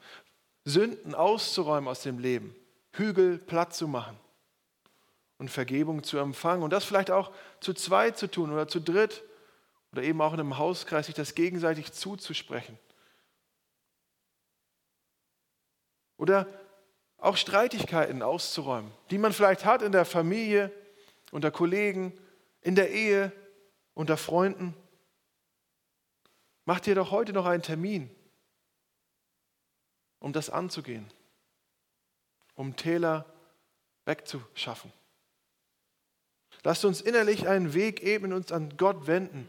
Sünden 0.65 1.15
auszuräumen 1.15 1.87
aus 1.87 2.01
dem 2.01 2.19
Leben, 2.19 2.53
Hügel 2.91 3.37
platt 3.37 3.73
zu 3.73 3.87
machen 3.87 4.19
und 5.37 5.49
Vergebung 5.49 6.03
zu 6.03 6.17
empfangen 6.17 6.63
und 6.63 6.73
das 6.73 6.83
vielleicht 6.83 7.11
auch 7.11 7.31
zu 7.61 7.73
zweit 7.73 8.17
zu 8.17 8.29
tun 8.29 8.51
oder 8.51 8.67
zu 8.67 8.81
dritt 8.81 9.23
oder 9.93 10.03
eben 10.03 10.19
auch 10.19 10.33
in 10.33 10.41
einem 10.41 10.57
Hauskreis, 10.57 11.05
sich 11.05 11.15
das 11.15 11.33
gegenseitig 11.33 11.93
zuzusprechen. 11.93 12.77
Oder 16.21 16.45
auch 17.17 17.35
Streitigkeiten 17.35 18.21
auszuräumen, 18.21 18.91
die 19.09 19.17
man 19.17 19.33
vielleicht 19.33 19.65
hat 19.65 19.81
in 19.81 19.91
der 19.91 20.05
Familie, 20.05 20.71
unter 21.31 21.49
Kollegen, 21.49 22.13
in 22.61 22.75
der 22.75 22.91
Ehe, 22.91 23.31
unter 23.95 24.17
Freunden. 24.17 24.75
Mach 26.65 26.79
dir 26.79 26.93
doch 26.93 27.09
heute 27.09 27.33
noch 27.33 27.47
einen 27.47 27.63
Termin, 27.63 28.07
um 30.19 30.31
das 30.31 30.51
anzugehen, 30.51 31.11
um 32.53 32.75
Täler 32.75 33.25
wegzuschaffen. 34.05 34.93
Lasst 36.63 36.85
uns 36.85 37.01
innerlich 37.01 37.47
einen 37.47 37.73
Weg 37.73 38.03
eben 38.03 38.31
uns 38.31 38.51
an 38.51 38.77
Gott 38.77 39.07
wenden, 39.07 39.47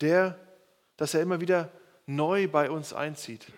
der, 0.00 0.38
dass 0.96 1.12
er 1.12 1.20
immer 1.20 1.42
wieder 1.42 1.70
neu 2.06 2.48
bei 2.48 2.70
uns 2.70 2.94
einzieht. 2.94 3.52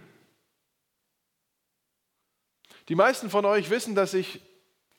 Die 2.88 2.94
meisten 2.94 3.30
von 3.30 3.44
euch 3.44 3.70
wissen, 3.70 3.94
dass 3.94 4.14
ich 4.14 4.40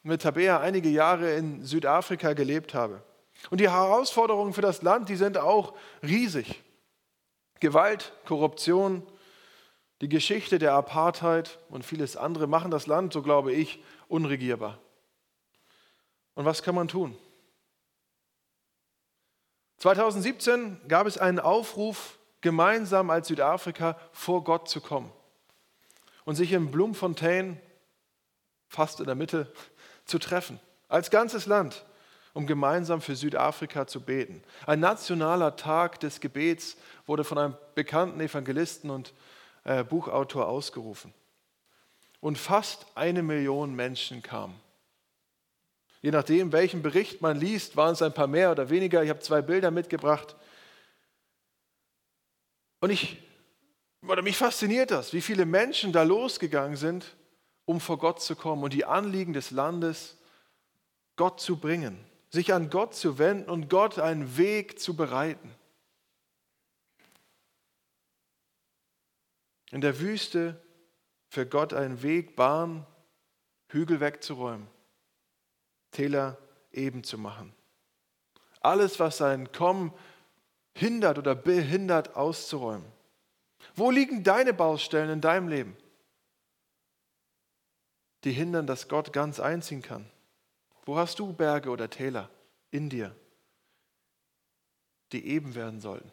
mit 0.03 0.21
Tabea 0.21 0.59
einige 0.59 0.89
Jahre 0.89 1.33
in 1.33 1.63
Südafrika 1.63 2.33
gelebt 2.33 2.73
habe. 2.73 3.01
Und 3.49 3.59
die 3.59 3.69
Herausforderungen 3.69 4.53
für 4.53 4.61
das 4.61 4.81
Land, 4.81 5.09
die 5.09 5.15
sind 5.15 5.37
auch 5.37 5.73
riesig. 6.03 6.63
Gewalt, 7.59 8.13
Korruption, 8.25 9.03
die 10.01 10.09
Geschichte 10.09 10.59
der 10.59 10.73
Apartheid 10.73 11.59
und 11.69 11.85
vieles 11.85 12.17
andere 12.17 12.47
machen 12.47 12.71
das 12.71 12.87
Land, 12.87 13.13
so 13.13 13.21
glaube 13.21 13.51
ich, 13.53 13.83
unregierbar. 14.07 14.79
Und 16.35 16.45
was 16.45 16.61
kann 16.61 16.75
man 16.75 16.87
tun? 16.87 17.17
2017 19.77 20.81
gab 20.87 21.07
es 21.07 21.17
einen 21.17 21.39
Aufruf, 21.39 22.17
gemeinsam 22.41 23.09
als 23.09 23.27
Südafrika 23.27 23.99
vor 24.11 24.43
Gott 24.43 24.69
zu 24.69 24.81
kommen 24.81 25.11
und 26.25 26.35
sich 26.35 26.51
in 26.51 26.71
Bloemfontein, 26.71 27.59
fast 28.67 28.99
in 28.99 29.05
der 29.05 29.15
Mitte, 29.15 29.51
zu 30.05 30.19
treffen, 30.19 30.59
als 30.87 31.09
ganzes 31.09 31.45
Land 31.45 31.85
um 32.37 32.45
gemeinsam 32.45 33.01
für 33.01 33.15
Südafrika 33.15 33.87
zu 33.87 33.99
beten. 33.99 34.43
Ein 34.67 34.79
nationaler 34.79 35.55
Tag 35.55 35.99
des 36.01 36.19
Gebets 36.19 36.77
wurde 37.07 37.23
von 37.23 37.39
einem 37.39 37.57
bekannten 37.73 38.19
Evangelisten 38.19 38.91
und 38.91 39.11
äh, 39.63 39.83
Buchautor 39.83 40.47
ausgerufen. 40.47 41.15
Und 42.19 42.37
fast 42.37 42.85
eine 42.93 43.23
Million 43.23 43.75
Menschen 43.75 44.21
kamen. 44.21 44.53
Je 46.03 46.11
nachdem, 46.11 46.51
welchen 46.51 46.83
Bericht 46.83 47.23
man 47.23 47.39
liest, 47.39 47.75
waren 47.75 47.93
es 47.93 48.03
ein 48.03 48.13
paar 48.13 48.27
mehr 48.27 48.51
oder 48.51 48.69
weniger. 48.69 49.01
Ich 49.01 49.09
habe 49.09 49.19
zwei 49.19 49.41
Bilder 49.41 49.71
mitgebracht. 49.71 50.35
Und 52.81 52.91
ich, 52.91 53.17
oder 54.07 54.21
mich 54.21 54.37
fasziniert 54.37 54.91
das, 54.91 55.11
wie 55.11 55.21
viele 55.21 55.47
Menschen 55.47 55.91
da 55.91 56.03
losgegangen 56.03 56.77
sind, 56.77 57.15
um 57.67 57.81
vor 57.81 57.99
Gott 57.99 58.21
zu 58.21 58.35
kommen 58.35 58.63
und 58.63 58.73
die 58.73 58.85
Anliegen 58.85 59.33
des 59.33 59.51
Landes 59.51 60.17
Gott 61.17 61.41
zu 61.41 61.57
bringen, 61.57 61.99
sich 62.29 62.53
an 62.53 62.69
Gott 62.69 62.95
zu 62.95 63.19
wenden 63.19 63.49
und 63.49 63.69
Gott 63.69 63.99
einen 63.99 64.37
Weg 64.37 64.79
zu 64.79 64.95
bereiten. 64.95 65.53
In 69.71 69.81
der 69.81 69.99
Wüste 69.99 70.59
für 71.27 71.45
Gott 71.45 71.73
einen 71.73 72.01
Weg 72.01 72.37
bahnen, 72.37 72.85
Hügel 73.67 73.99
wegzuräumen, 73.99 74.67
Täler 75.91 76.37
eben 76.71 77.03
zu 77.03 77.17
machen. 77.17 77.53
Alles, 78.61 78.97
was 78.97 79.17
sein 79.17 79.51
Kommen 79.51 79.93
hindert 80.73 81.17
oder 81.17 81.35
behindert, 81.35 82.15
auszuräumen. 82.15 82.85
Wo 83.75 83.91
liegen 83.91 84.23
deine 84.23 84.53
Baustellen 84.53 85.09
in 85.09 85.19
deinem 85.19 85.49
Leben, 85.49 85.75
die 88.23 88.31
hindern, 88.31 88.67
dass 88.67 88.87
Gott 88.87 89.13
ganz 89.13 89.39
einziehen 89.39 89.81
kann? 89.81 90.09
Wo 90.85 90.97
hast 90.97 91.19
du 91.19 91.33
Berge 91.33 91.69
oder 91.69 91.89
Täler 91.89 92.29
in 92.71 92.89
dir, 92.89 93.15
die 95.11 95.25
eben 95.27 95.55
werden 95.55 95.79
sollten? 95.79 96.11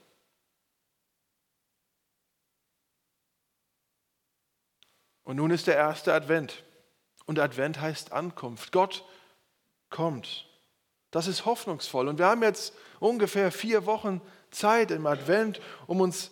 Und 5.25 5.37
nun 5.37 5.51
ist 5.51 5.67
der 5.67 5.77
erste 5.77 6.13
Advent. 6.13 6.63
Und 7.25 7.39
Advent 7.39 7.81
heißt 7.81 8.13
Ankunft. 8.13 8.73
Gott 8.73 9.05
kommt. 9.89 10.47
Das 11.11 11.27
ist 11.27 11.47
hoffnungsvoll. 11.47 12.09
Und 12.09 12.19
wir 12.19 12.27
haben 12.27 12.43
jetzt 12.43 12.75
ungefähr 13.01 13.51
vier 13.51 13.87
Wochen 13.87 14.21
Zeit 14.51 14.91
im 14.91 15.07
Advent, 15.07 15.61
um 15.87 16.01
uns 16.01 16.31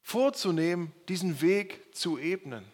vorzunehmen, 0.00 0.92
diesen 1.08 1.40
Weg 1.40 1.94
zu 1.94 2.18
ebnen. 2.18 2.64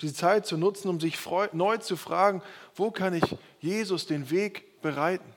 Diese 0.00 0.14
Zeit 0.14 0.46
zu 0.46 0.56
nutzen, 0.56 0.88
um 0.88 1.00
sich 1.00 1.18
neu 1.52 1.78
zu 1.78 1.96
fragen, 1.96 2.42
wo 2.74 2.90
kann 2.90 3.14
ich 3.14 3.36
Jesus 3.60 4.06
den 4.06 4.30
Weg 4.30 4.80
bereiten? 4.80 5.34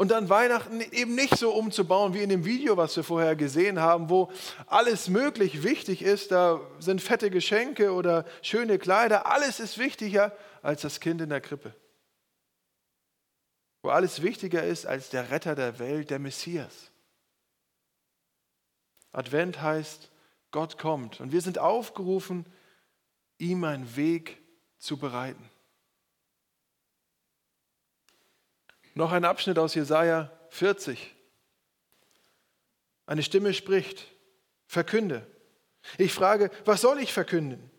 Und 0.00 0.10
dann 0.10 0.30
Weihnachten 0.30 0.80
eben 0.80 1.14
nicht 1.14 1.36
so 1.36 1.52
umzubauen 1.52 2.14
wie 2.14 2.22
in 2.22 2.30
dem 2.30 2.46
Video, 2.46 2.78
was 2.78 2.96
wir 2.96 3.04
vorher 3.04 3.36
gesehen 3.36 3.80
haben, 3.80 4.08
wo 4.08 4.32
alles 4.66 5.10
möglich 5.10 5.62
wichtig 5.62 6.00
ist. 6.00 6.30
Da 6.30 6.58
sind 6.78 7.02
fette 7.02 7.28
Geschenke 7.28 7.92
oder 7.92 8.24
schöne 8.40 8.78
Kleider. 8.78 9.26
Alles 9.26 9.60
ist 9.60 9.76
wichtiger 9.76 10.34
als 10.62 10.80
das 10.80 11.00
Kind 11.00 11.20
in 11.20 11.28
der 11.28 11.42
Krippe. 11.42 11.74
Wo 13.82 13.90
alles 13.90 14.22
wichtiger 14.22 14.62
ist 14.62 14.86
als 14.86 15.10
der 15.10 15.30
Retter 15.30 15.54
der 15.54 15.78
Welt, 15.78 16.08
der 16.08 16.18
Messias. 16.18 16.90
Advent 19.12 19.60
heißt, 19.60 20.10
Gott 20.50 20.78
kommt. 20.78 21.20
Und 21.20 21.32
wir 21.32 21.40
sind 21.40 21.58
aufgerufen, 21.58 22.46
ihm 23.38 23.64
einen 23.64 23.96
Weg 23.96 24.38
zu 24.78 24.96
bereiten. 24.96 25.48
Noch 28.94 29.12
ein 29.12 29.24
Abschnitt 29.24 29.58
aus 29.58 29.74
Jesaja 29.74 30.30
40. 30.50 31.14
Eine 33.06 33.22
Stimme 33.22 33.54
spricht: 33.54 34.06
Verkünde. 34.66 35.26
Ich 35.98 36.12
frage: 36.12 36.50
Was 36.64 36.80
soll 36.80 36.98
ich 37.00 37.12
verkünden? 37.12 37.70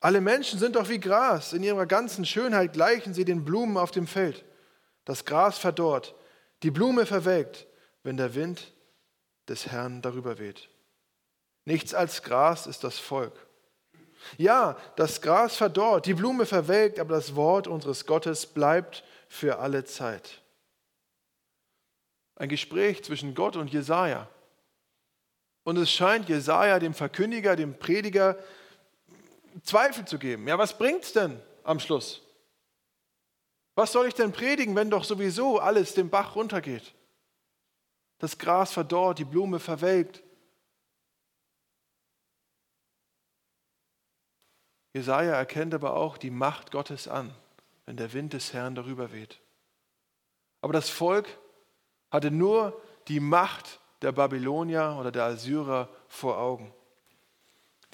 Alle 0.00 0.20
Menschen 0.20 0.58
sind 0.58 0.74
doch 0.76 0.88
wie 0.88 0.98
Gras. 0.98 1.52
In 1.52 1.62
ihrer 1.62 1.86
ganzen 1.86 2.24
Schönheit 2.24 2.72
gleichen 2.72 3.14
sie 3.14 3.24
den 3.24 3.44
Blumen 3.44 3.76
auf 3.76 3.92
dem 3.92 4.06
Feld. 4.06 4.44
Das 5.04 5.24
Gras 5.24 5.58
verdorrt, 5.58 6.14
die 6.62 6.70
Blume 6.70 7.06
verwelkt, 7.06 7.66
wenn 8.02 8.16
der 8.16 8.34
Wind 8.34 8.72
des 9.48 9.66
Herrn 9.66 10.02
darüber 10.02 10.38
weht. 10.38 10.68
Nichts 11.64 11.94
als 11.94 12.22
Gras 12.22 12.66
ist 12.66 12.84
das 12.84 12.98
Volk. 12.98 13.34
Ja, 14.36 14.76
das 14.96 15.20
Gras 15.20 15.56
verdorrt, 15.56 16.06
die 16.06 16.14
Blume 16.14 16.46
verwelkt, 16.46 16.98
aber 17.00 17.14
das 17.14 17.34
Wort 17.34 17.66
unseres 17.66 18.06
Gottes 18.06 18.46
bleibt 18.46 19.04
für 19.28 19.58
alle 19.58 19.84
Zeit 19.84 20.42
ein 22.42 22.48
Gespräch 22.48 23.04
zwischen 23.04 23.36
Gott 23.36 23.54
und 23.54 23.72
Jesaja. 23.72 24.28
Und 25.62 25.76
es 25.76 25.92
scheint 25.92 26.28
Jesaja, 26.28 26.80
dem 26.80 26.92
Verkündiger, 26.92 27.54
dem 27.54 27.78
Prediger, 27.78 28.36
Zweifel 29.62 30.04
zu 30.06 30.18
geben. 30.18 30.48
Ja, 30.48 30.58
was 30.58 30.76
bringt 30.76 31.04
es 31.04 31.12
denn 31.12 31.40
am 31.62 31.78
Schluss? 31.78 32.20
Was 33.76 33.92
soll 33.92 34.08
ich 34.08 34.14
denn 34.14 34.32
predigen, 34.32 34.74
wenn 34.74 34.90
doch 34.90 35.04
sowieso 35.04 35.60
alles 35.60 35.94
den 35.94 36.10
Bach 36.10 36.34
runtergeht? 36.34 36.94
Das 38.18 38.38
Gras 38.38 38.72
verdorrt, 38.72 39.20
die 39.20 39.24
Blume 39.24 39.60
verwelkt. 39.60 40.24
Jesaja 44.94 45.34
erkennt 45.34 45.74
aber 45.74 45.96
auch 45.96 46.18
die 46.18 46.30
Macht 46.30 46.70
Gottes 46.70 47.08
an, 47.08 47.34
wenn 47.86 47.96
der 47.96 48.12
Wind 48.12 48.34
des 48.34 48.52
Herrn 48.52 48.74
darüber 48.74 49.12
weht. 49.12 49.40
Aber 50.60 50.72
das 50.72 50.90
Volk 50.90 51.26
hatte 52.10 52.30
nur 52.30 52.80
die 53.08 53.20
Macht 53.20 53.80
der 54.02 54.12
Babylonier 54.12 54.96
oder 55.00 55.10
der 55.10 55.24
Assyrer 55.24 55.88
vor 56.08 56.38
Augen. 56.38 56.72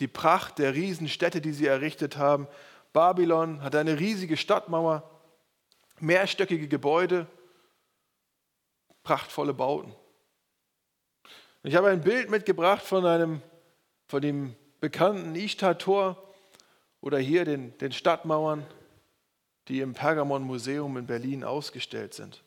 Die 0.00 0.08
Pracht 0.08 0.58
der 0.58 0.74
Riesenstädte, 0.74 1.40
die 1.40 1.52
sie 1.52 1.66
errichtet 1.66 2.16
haben. 2.16 2.46
Babylon 2.92 3.62
hatte 3.62 3.78
eine 3.78 3.98
riesige 3.98 4.37
Stadtmauer, 4.37 5.08
mehrstöckige 6.00 6.68
Gebäude, 6.68 7.26
prachtvolle 9.02 9.54
Bauten. 9.54 9.94
Ich 11.62 11.74
habe 11.74 11.88
ein 11.88 12.02
Bild 12.02 12.30
mitgebracht 12.30 12.82
von 12.82 13.04
einem, 13.04 13.42
von 14.06 14.22
dem 14.22 14.56
bekannten 14.80 15.34
Ishtar-Tor 15.34 16.27
oder 17.00 17.18
hier 17.18 17.44
den, 17.44 17.76
den 17.78 17.92
Stadtmauern, 17.92 18.66
die 19.68 19.80
im 19.80 19.94
Pergamon-Museum 19.94 20.96
in 20.96 21.06
Berlin 21.06 21.44
ausgestellt 21.44 22.14
sind. 22.14 22.42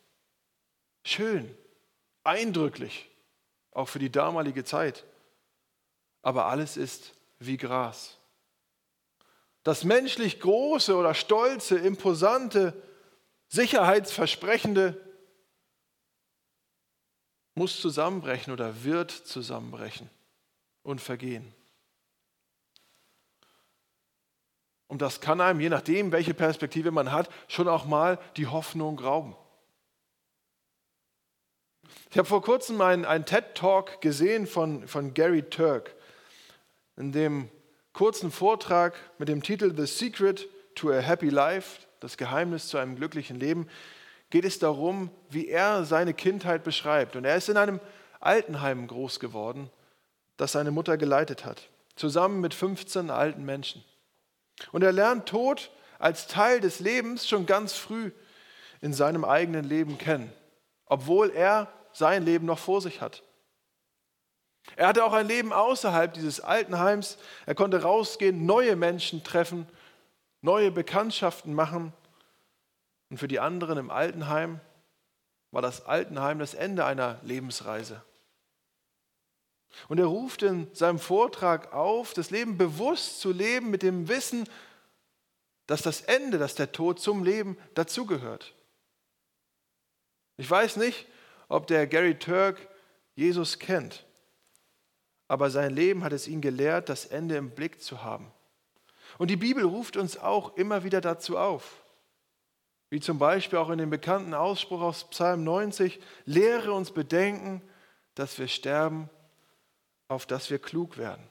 Schön, 1.04 1.56
eindrücklich, 2.24 3.10
auch 3.72 3.88
für 3.88 4.00
die 4.00 4.12
damalige 4.12 4.64
Zeit. 4.64 5.06
Aber 6.22 6.46
alles 6.46 6.78
ist 6.78 7.14
wie 7.40 7.58
Gras. 7.58 8.18
Das 9.64 9.84
menschlich 9.84 10.40
Große 10.40 10.96
oder 10.96 11.14
Stolze, 11.14 11.78
Imposante, 11.78 12.74
Sicherheitsversprechende 13.48 15.00
muss 17.54 17.80
zusammenbrechen 17.80 18.54
oder 18.54 18.84
wird 18.84 19.12
zusammenbrechen 19.12 20.10
und 20.84 21.02
vergehen. 21.02 21.54
Und 24.92 25.02
das 25.02 25.22
kann 25.22 25.40
einem, 25.40 25.62
je 25.62 25.70
nachdem, 25.70 26.12
welche 26.12 26.34
Perspektive 26.34 26.92
man 26.92 27.14
hat, 27.14 27.30
schon 27.48 27.70
auch 27.70 27.86
mal 27.86 28.20
die 28.36 28.48
Hoffnung 28.48 29.00
rauben. 29.00 29.38
Ich 32.10 32.18
habe 32.18 32.28
vor 32.28 32.42
kurzem 32.42 32.82
einen, 32.82 33.06
einen 33.06 33.26
TED-Talk 33.26 34.02
gesehen 34.02 34.46
von, 34.46 34.86
von 34.90 35.14
Gary 35.14 35.44
Turk. 35.44 35.96
In 36.98 37.14
dem 37.14 37.48
kurzen 37.94 38.32
Vortrag 38.32 38.94
mit 39.18 39.30
dem 39.30 39.42
Titel 39.42 39.74
The 39.74 39.86
Secret 39.86 40.50
to 40.76 40.92
a 40.92 41.00
Happy 41.00 41.30
Life, 41.30 41.88
das 42.02 42.18
Geheimnis 42.18 42.68
zu 42.68 42.78
einem 42.78 42.98
glücklichen 42.98 43.40
Leben, 43.40 43.70
geht 44.30 44.44
es 44.44 44.60
darum, 44.60 45.10
wie 45.30 45.48
er 45.48 45.86
seine 45.86 46.14
Kindheit 46.14 46.66
beschreibt. 46.66 47.16
Und 47.16 47.24
er 47.24 47.38
ist 47.38 47.48
in 47.48 47.56
einem 47.56 47.80
Altenheim 48.20 48.88
groß 48.88 49.22
geworden, 49.22 49.70
das 50.36 50.52
seine 50.52 50.72
Mutter 50.72 50.98
geleitet 50.98 51.46
hat, 51.46 51.70
zusammen 51.96 52.42
mit 52.42 52.54
15 52.54 53.10
alten 53.10 53.46
Menschen. 53.46 53.86
Und 54.72 54.84
er 54.84 54.92
lernt 54.92 55.28
Tod 55.28 55.72
als 56.00 56.28
Teil 56.28 56.60
des 56.60 56.80
Lebens 56.80 57.28
schon 57.28 57.46
ganz 57.46 57.74
früh 57.74 58.12
in 58.82 58.94
seinem 58.94 59.24
eigenen 59.24 59.64
Leben 59.64 59.98
kennen, 59.98 60.32
obwohl 60.86 61.30
er 61.32 61.72
sein 61.94 62.24
Leben 62.24 62.46
noch 62.46 62.60
vor 62.60 62.82
sich 62.82 63.02
hat. 63.02 63.24
Er 64.76 64.88
hatte 64.88 65.04
auch 65.04 65.14
ein 65.14 65.28
Leben 65.28 65.54
außerhalb 65.54 66.14
dieses 66.14 66.40
Altenheims. 66.40 67.18
Er 67.46 67.56
konnte 67.56 67.82
rausgehen, 67.82 68.46
neue 68.46 68.76
Menschen 68.76 69.24
treffen, 69.24 69.68
neue 70.42 70.72
Bekanntschaften 70.72 71.54
machen. 71.54 71.94
Und 73.10 73.18
für 73.18 73.28
die 73.28 73.40
anderen 73.40 73.78
im 73.78 73.90
Altenheim 73.90 74.60
war 75.52 75.62
das 75.62 75.86
Altenheim 75.86 76.40
das 76.40 76.54
Ende 76.54 76.86
einer 76.86 77.20
Lebensreise. 77.24 78.02
Und 79.88 80.00
er 80.00 80.06
ruft 80.06 80.44
in 80.44 80.68
seinem 80.74 81.00
Vortrag 81.00 81.74
auf, 81.74 82.14
das 82.14 82.30
Leben 82.30 82.58
bewusst 82.58 83.20
zu 83.20 83.32
leben 83.32 83.70
mit 83.70 83.84
dem 83.84 84.08
Wissen, 84.08 84.48
dass 85.68 85.82
das 85.82 86.02
Ende, 86.02 86.38
dass 86.38 86.56
der 86.56 86.72
Tod 86.72 87.00
zum 87.00 87.24
Leben 87.24 87.58
dazugehört. 87.74 88.54
Ich 90.38 90.50
weiß 90.50 90.78
nicht, 90.78 91.08
ob 91.48 91.68
der 91.68 91.88
Gary 91.88 92.18
Turk 92.18 92.68
Jesus 93.16 93.60
kennt. 93.60 94.06
Aber 95.28 95.50
sein 95.50 95.74
Leben 95.74 96.04
hat 96.04 96.12
es 96.12 96.28
ihn 96.28 96.42
gelehrt, 96.42 96.90
das 96.90 97.06
Ende 97.06 97.38
im 97.38 97.52
Blick 97.52 97.82
zu 97.82 98.04
haben. 98.04 98.32
Und 99.18 99.30
die 99.30 99.38
Bibel 99.38 99.64
ruft 99.64 99.98
uns 99.98 100.18
auch 100.18 100.58
immer 100.58 100.84
wieder 100.84 101.00
dazu 101.00 101.38
auf. 101.38 101.84
Wie 102.90 103.00
zum 103.00 103.20
Beispiel 103.20 103.60
auch 103.60 103.70
in 103.70 103.78
dem 103.78 103.90
bekannten 103.90 104.34
Ausspruch 104.34 104.82
aus 104.82 105.10
Psalm 105.10 105.46
90, 105.46 106.02
lehre 106.26 106.74
uns 106.74 106.92
bedenken, 106.92 107.62
dass 108.16 108.38
wir 108.38 108.50
sterben, 108.50 109.10
auf 110.12 110.26
dass 110.26 110.50
wir 110.50 110.60
klug 110.60 110.97
werden. 110.97 111.26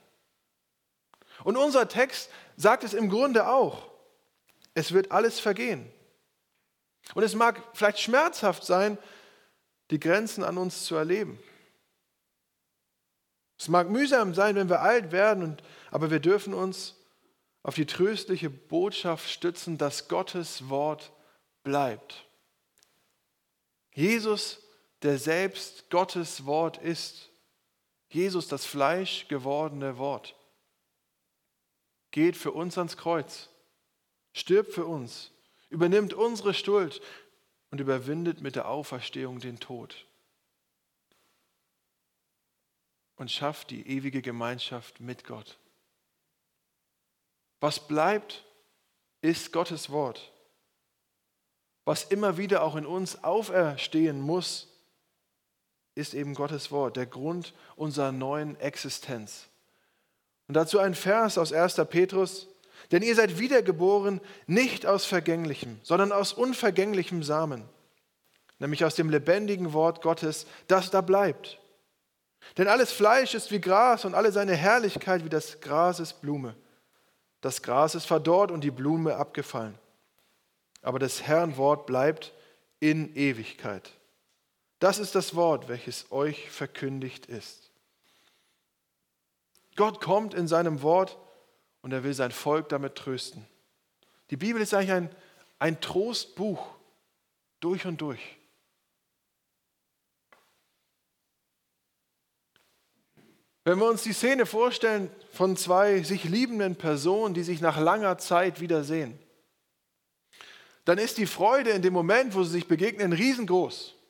Und 1.43 1.55
unser 1.55 1.87
Text 1.87 2.31
sagt 2.57 2.83
es 2.83 2.93
im 2.93 3.09
Grunde 3.09 3.47
auch. 3.47 3.87
Es 4.73 4.91
wird 4.91 5.11
alles 5.11 5.39
vergehen. 5.39 5.91
Und 7.13 7.23
es 7.23 7.35
mag 7.35 7.61
vielleicht 7.73 7.99
schmerzhaft 7.99 8.65
sein, 8.65 8.97
die 9.91 9.99
Grenzen 9.99 10.43
an 10.43 10.57
uns 10.57 10.85
zu 10.85 10.95
erleben. 10.95 11.39
Es 13.57 13.67
mag 13.67 13.89
mühsam 13.89 14.33
sein, 14.33 14.55
wenn 14.55 14.69
wir 14.69 14.81
alt 14.81 15.11
werden, 15.11 15.43
und, 15.43 15.63
aber 15.91 16.09
wir 16.09 16.19
dürfen 16.19 16.53
uns 16.53 16.95
auf 17.61 17.75
die 17.75 17.85
tröstliche 17.85 18.49
Botschaft 18.49 19.29
stützen, 19.29 19.77
dass 19.77 20.07
Gottes 20.07 20.69
Wort 20.69 21.11
bleibt. 21.63 22.25
Jesus, 23.93 24.63
der 25.03 25.19
selbst 25.19 25.89
Gottes 25.91 26.45
Wort 26.45 26.77
ist, 26.77 27.30
Jesus, 28.13 28.47
das 28.47 28.65
Fleisch 28.65 29.27
gewordene 29.27 29.97
Wort, 29.97 30.35
geht 32.11 32.35
für 32.35 32.51
uns 32.51 32.77
ans 32.77 32.97
Kreuz, 32.97 33.49
stirbt 34.33 34.73
für 34.73 34.85
uns, 34.85 35.31
übernimmt 35.69 36.13
unsere 36.13 36.53
Schuld 36.53 37.01
und 37.69 37.79
überwindet 37.79 38.41
mit 38.41 38.55
der 38.55 38.67
Auferstehung 38.67 39.39
den 39.39 39.59
Tod 39.59 40.05
und 43.15 43.31
schafft 43.31 43.69
die 43.69 43.87
ewige 43.87 44.21
Gemeinschaft 44.21 44.99
mit 44.99 45.23
Gott. 45.23 45.57
Was 47.59 47.87
bleibt, 47.87 48.43
ist 49.21 49.53
Gottes 49.53 49.89
Wort 49.89 50.31
was 51.85 52.03
immer 52.03 52.37
wieder 52.37 52.63
auch 52.63 52.75
in 52.75 52.85
uns 52.85 53.23
auferstehen 53.23 54.21
muss, 54.21 54.67
ist 55.95 56.13
eben 56.13 56.33
Gottes 56.33 56.71
Wort, 56.71 56.97
der 56.97 57.05
Grund 57.05 57.53
unserer 57.75 58.11
neuen 58.11 58.59
Existenz. 58.59 59.47
Und 60.47 60.55
dazu 60.55 60.79
ein 60.79 60.95
Vers 60.95 61.37
aus 61.37 61.53
1. 61.53 61.75
Petrus. 61.89 62.47
Denn 62.91 63.03
ihr 63.03 63.15
seid 63.15 63.37
wiedergeboren 63.37 64.19
nicht 64.47 64.85
aus 64.85 65.05
vergänglichem, 65.05 65.79
sondern 65.83 66.11
aus 66.11 66.33
unvergänglichem 66.33 67.21
Samen, 67.21 67.63
nämlich 68.59 68.83
aus 68.83 68.95
dem 68.95 69.09
lebendigen 69.09 69.71
Wort 69.71 70.01
Gottes, 70.01 70.47
das 70.67 70.89
da 70.89 71.01
bleibt. 71.01 71.59
Denn 72.57 72.67
alles 72.67 72.91
Fleisch 72.91 73.35
ist 73.35 73.51
wie 73.51 73.61
Gras 73.61 74.03
und 74.03 74.15
alle 74.15 74.31
seine 74.31 74.55
Herrlichkeit 74.55 75.23
wie 75.23 75.29
das 75.29 75.61
Gras 75.61 75.99
ist 75.99 76.21
Blume. 76.21 76.55
Das 77.39 77.61
Gras 77.61 77.93
ist 77.93 78.05
verdorrt 78.05 78.49
und 78.49 78.63
die 78.63 78.71
Blume 78.71 79.15
abgefallen 79.15 79.77
aber 80.81 80.99
das 80.99 81.23
Herrn 81.23 81.57
Wort 81.57 81.85
bleibt 81.85 82.33
in 82.79 83.15
Ewigkeit. 83.15 83.91
Das 84.81 84.97
ist 84.97 85.13
das 85.13 85.35
Wort, 85.35 85.67
welches 85.67 86.11
euch 86.11 86.49
verkündigt 86.49 87.27
ist. 87.27 87.69
Gott 89.75 90.01
kommt 90.01 90.33
in 90.33 90.47
seinem 90.47 90.81
Wort 90.81 91.19
und 91.83 91.91
er 91.93 92.03
will 92.03 92.15
sein 92.15 92.31
Volk 92.31 92.67
damit 92.69 92.95
trösten. 92.95 93.45
Die 94.31 94.37
Bibel 94.37 94.59
ist 94.59 94.73
eigentlich 94.73 94.91
ein, 94.91 95.15
ein 95.59 95.81
Trostbuch 95.81 96.65
durch 97.59 97.85
und 97.85 98.01
durch. 98.01 98.39
Wenn 103.63 103.77
wir 103.77 103.87
uns 103.87 104.01
die 104.01 104.13
Szene 104.13 104.47
vorstellen 104.47 105.11
von 105.31 105.57
zwei 105.57 106.01
sich 106.01 106.23
liebenden 106.23 106.75
Personen, 106.75 107.35
die 107.35 107.43
sich 107.43 107.61
nach 107.61 107.79
langer 107.79 108.17
Zeit 108.17 108.59
wiedersehen, 108.59 109.19
dann 110.85 110.97
ist 110.97 111.19
die 111.19 111.27
Freude 111.27 111.69
in 111.69 111.83
dem 111.83 111.93
Moment, 111.93 112.33
wo 112.33 112.43
sie 112.43 112.53
sich 112.53 112.67
begegnen, 112.67 113.13
riesengroß. 113.13 114.00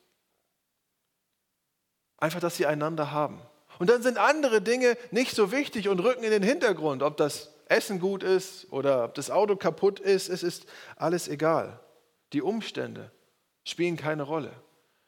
Einfach, 2.22 2.38
dass 2.38 2.56
sie 2.56 2.66
einander 2.66 3.10
haben. 3.10 3.40
Und 3.80 3.90
dann 3.90 4.00
sind 4.00 4.16
andere 4.16 4.62
Dinge 4.62 4.96
nicht 5.10 5.34
so 5.34 5.50
wichtig 5.50 5.88
und 5.88 5.98
rücken 5.98 6.22
in 6.22 6.30
den 6.30 6.44
Hintergrund, 6.44 7.02
ob 7.02 7.16
das 7.16 7.52
Essen 7.66 7.98
gut 7.98 8.22
ist 8.22 8.72
oder 8.72 9.06
ob 9.06 9.14
das 9.14 9.28
Auto 9.28 9.56
kaputt 9.56 9.98
ist, 9.98 10.28
es 10.28 10.44
ist 10.44 10.66
alles 10.94 11.26
egal. 11.26 11.80
Die 12.32 12.40
Umstände 12.40 13.10
spielen 13.64 13.96
keine 13.96 14.22
Rolle. 14.22 14.52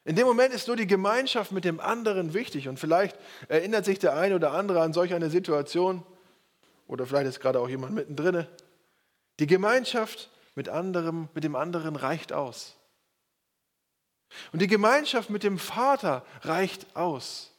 In 0.03 0.17
dem 0.17 0.27
Moment 0.27 0.53
ist 0.53 0.67
nur 0.67 0.75
die 0.75 0.87
Gemeinschaft 0.87 1.53
mit 1.53 1.63
dem 1.63 1.79
anderen 1.79 2.33
wichtig 2.33 2.67
und 2.67 2.81
vielleicht 2.81 3.15
erinnert 3.47 3.85
sich 3.85 3.97
der 3.97 4.17
eine 4.17 4.35
oder 4.35 4.51
andere 4.51 4.81
an 4.81 4.91
solch 4.91 5.13
eine 5.13 5.29
Situation 5.29 6.03
oder 6.85 7.05
vielleicht 7.05 7.27
ist 7.27 7.39
gerade 7.39 7.61
auch 7.61 7.69
jemand 7.69 7.93
mittendrin. 7.93 8.45
Die 9.39 9.47
Gemeinschaft 9.47 10.29
mit, 10.53 10.67
anderem, 10.67 11.29
mit 11.33 11.45
dem 11.45 11.55
anderen 11.55 11.95
reicht 11.95 12.33
aus. 12.33 12.75
Und 14.51 14.61
die 14.61 14.67
Gemeinschaft 14.67 15.29
mit 15.29 15.43
dem 15.43 15.59
Vater 15.59 16.25
reicht 16.41 16.95
aus. 16.95 17.51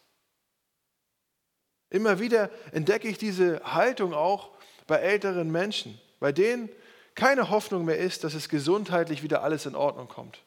Immer 1.90 2.18
wieder 2.18 2.50
entdecke 2.72 3.08
ich 3.08 3.18
diese 3.18 3.60
Haltung 3.64 4.12
auch 4.12 4.50
bei 4.86 4.96
älteren 4.96 5.50
Menschen, 5.50 6.00
bei 6.20 6.32
denen 6.32 6.68
keine 7.14 7.50
Hoffnung 7.50 7.84
mehr 7.84 7.98
ist, 7.98 8.24
dass 8.24 8.34
es 8.34 8.48
gesundheitlich 8.48 9.22
wieder 9.22 9.42
alles 9.42 9.66
in 9.66 9.74
Ordnung 9.74 10.08
kommt. 10.08 10.42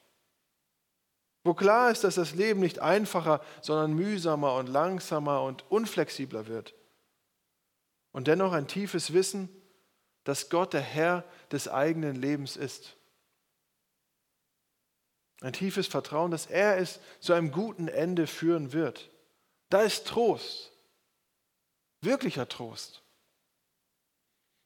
Wo 1.43 1.53
klar 1.53 1.89
ist, 1.89 2.03
dass 2.03 2.15
das 2.15 2.35
Leben 2.35 2.59
nicht 2.59 2.79
einfacher, 2.79 3.41
sondern 3.61 3.93
mühsamer 3.93 4.55
und 4.55 4.67
langsamer 4.67 5.41
und 5.41 5.69
unflexibler 5.71 6.47
wird. 6.47 6.75
Und 8.11 8.27
dennoch 8.27 8.51
ein 8.51 8.67
tiefes 8.67 9.13
Wissen, 9.13 9.49
dass 10.25 10.49
Gott 10.49 10.73
der 10.73 10.81
Herr 10.81 11.23
des 11.51 11.67
eigenen 11.67 12.15
Lebens 12.15 12.57
ist. 12.57 12.97
Ein 15.41 15.53
tiefes 15.53 15.87
Vertrauen, 15.87 16.31
dass 16.31 16.45
er 16.45 16.77
es 16.77 16.99
zu 17.19 17.33
einem 17.33 17.51
guten 17.51 17.87
Ende 17.87 18.27
führen 18.27 18.73
wird. 18.73 19.09
Da 19.69 19.81
ist 19.81 20.07
Trost, 20.07 20.71
wirklicher 22.01 22.49
Trost. 22.49 23.01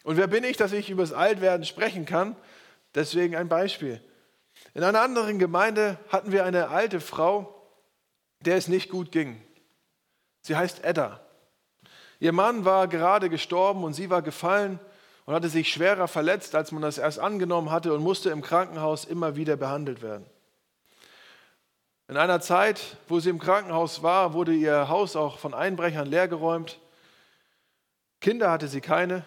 Und 0.03 0.17
wer 0.17 0.27
bin 0.27 0.43
ich, 0.43 0.57
dass 0.57 0.73
ich 0.73 0.89
über 0.89 1.03
das 1.03 1.13
Altwerden 1.13 1.65
sprechen 1.65 2.05
kann? 2.05 2.35
Deswegen 2.95 3.35
ein 3.35 3.49
Beispiel. 3.49 4.01
In 4.73 4.83
einer 4.83 5.01
anderen 5.01 5.39
Gemeinde 5.39 5.97
hatten 6.09 6.31
wir 6.31 6.45
eine 6.45 6.69
alte 6.69 6.99
Frau, 6.99 7.53
der 8.41 8.57
es 8.57 8.67
nicht 8.67 8.89
gut 8.89 9.11
ging. 9.11 9.41
Sie 10.41 10.55
heißt 10.55 10.83
Edda. 10.83 11.21
Ihr 12.19 12.33
Mann 12.33 12.65
war 12.65 12.87
gerade 12.87 13.29
gestorben 13.29 13.83
und 13.83 13.93
sie 13.93 14.09
war 14.09 14.21
gefallen 14.21 14.79
und 15.25 15.33
hatte 15.33 15.49
sich 15.49 15.71
schwerer 15.71 16.07
verletzt, 16.07 16.55
als 16.55 16.71
man 16.71 16.81
das 16.81 16.97
erst 16.97 17.19
angenommen 17.19 17.71
hatte 17.71 17.93
und 17.93 18.01
musste 18.01 18.29
im 18.29 18.41
Krankenhaus 18.41 19.05
immer 19.05 19.35
wieder 19.35 19.55
behandelt 19.55 20.01
werden. 20.01 20.25
In 22.07 22.17
einer 22.17 22.41
Zeit, 22.41 22.97
wo 23.07 23.19
sie 23.19 23.29
im 23.29 23.39
Krankenhaus 23.39 24.03
war, 24.03 24.33
wurde 24.33 24.53
ihr 24.53 24.89
Haus 24.89 25.15
auch 25.15 25.37
von 25.37 25.53
Einbrechern 25.53 26.07
leergeräumt. 26.07 26.79
Kinder 28.19 28.51
hatte 28.51 28.67
sie 28.67 28.81
keine. 28.81 29.25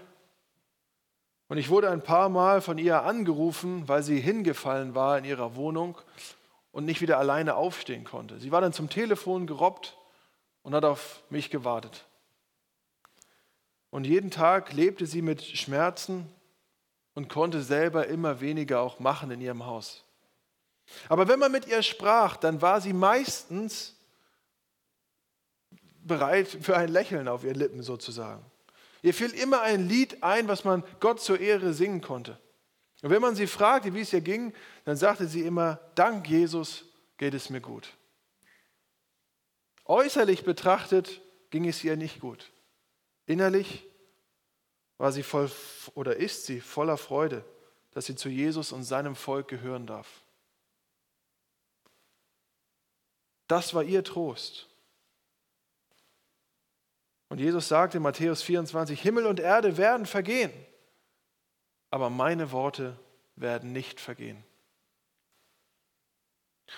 Und 1.48 1.58
ich 1.58 1.70
wurde 1.70 1.90
ein 1.90 2.02
paar 2.02 2.28
Mal 2.28 2.60
von 2.60 2.76
ihr 2.76 3.02
angerufen, 3.02 3.88
weil 3.88 4.02
sie 4.02 4.20
hingefallen 4.20 4.94
war 4.94 5.16
in 5.16 5.24
ihrer 5.24 5.54
Wohnung 5.54 5.96
und 6.72 6.84
nicht 6.84 7.00
wieder 7.00 7.18
alleine 7.18 7.54
aufstehen 7.54 8.04
konnte. 8.04 8.38
Sie 8.38 8.52
war 8.52 8.60
dann 8.60 8.72
zum 8.72 8.90
Telefon 8.90 9.46
gerobbt 9.46 9.96
und 10.62 10.74
hat 10.74 10.84
auf 10.84 11.22
mich 11.30 11.50
gewartet. 11.50 12.04
Und 13.90 14.06
jeden 14.06 14.30
Tag 14.30 14.72
lebte 14.72 15.06
sie 15.06 15.22
mit 15.22 15.42
Schmerzen 15.42 16.26
und 17.14 17.28
konnte 17.28 17.62
selber 17.62 18.08
immer 18.08 18.40
weniger 18.40 18.80
auch 18.80 18.98
machen 18.98 19.30
in 19.30 19.40
ihrem 19.40 19.64
Haus. 19.64 20.05
Aber 21.08 21.28
wenn 21.28 21.38
man 21.38 21.52
mit 21.52 21.66
ihr 21.66 21.82
sprach, 21.82 22.36
dann 22.36 22.62
war 22.62 22.80
sie 22.80 22.92
meistens 22.92 23.96
bereit 26.02 26.48
für 26.48 26.76
ein 26.76 26.88
Lächeln 26.88 27.28
auf 27.28 27.44
ihren 27.44 27.56
Lippen 27.56 27.82
sozusagen. 27.82 28.44
Ihr 29.02 29.14
fiel 29.14 29.30
immer 29.30 29.62
ein 29.62 29.88
Lied 29.88 30.22
ein, 30.22 30.48
was 30.48 30.64
man 30.64 30.84
Gott 31.00 31.20
zur 31.20 31.38
Ehre 31.40 31.72
singen 31.72 32.00
konnte. 32.00 32.38
Und 33.02 33.10
wenn 33.10 33.22
man 33.22 33.36
sie 33.36 33.46
fragte, 33.46 33.94
wie 33.94 34.00
es 34.00 34.12
ihr 34.12 34.20
ging, 34.20 34.52
dann 34.84 34.96
sagte 34.96 35.26
sie 35.26 35.42
immer, 35.42 35.80
dank 35.94 36.28
Jesus 36.28 36.84
geht 37.18 37.34
es 37.34 37.50
mir 37.50 37.60
gut. 37.60 37.88
Äußerlich 39.84 40.44
betrachtet 40.44 41.20
ging 41.50 41.68
es 41.68 41.84
ihr 41.84 41.96
nicht 41.96 42.20
gut. 42.20 42.50
Innerlich 43.26 43.84
war 44.98 45.12
sie 45.12 45.22
voll 45.22 45.50
oder 45.94 46.16
ist 46.16 46.46
sie 46.46 46.60
voller 46.60 46.96
Freude, 46.96 47.44
dass 47.92 48.06
sie 48.06 48.16
zu 48.16 48.28
Jesus 48.28 48.72
und 48.72 48.84
seinem 48.84 49.14
Volk 49.14 49.48
gehören 49.48 49.86
darf. 49.86 50.08
Das 53.46 53.74
war 53.74 53.82
ihr 53.82 54.02
Trost. 54.02 54.68
Und 57.28 57.38
Jesus 57.38 57.68
sagte 57.68 57.96
in 57.96 58.02
Matthäus 58.02 58.42
24, 58.42 59.00
Himmel 59.00 59.26
und 59.26 59.40
Erde 59.40 59.76
werden 59.76 60.06
vergehen, 60.06 60.52
aber 61.90 62.08
meine 62.08 62.52
Worte 62.52 62.96
werden 63.34 63.72
nicht 63.72 64.00
vergehen. 64.00 64.44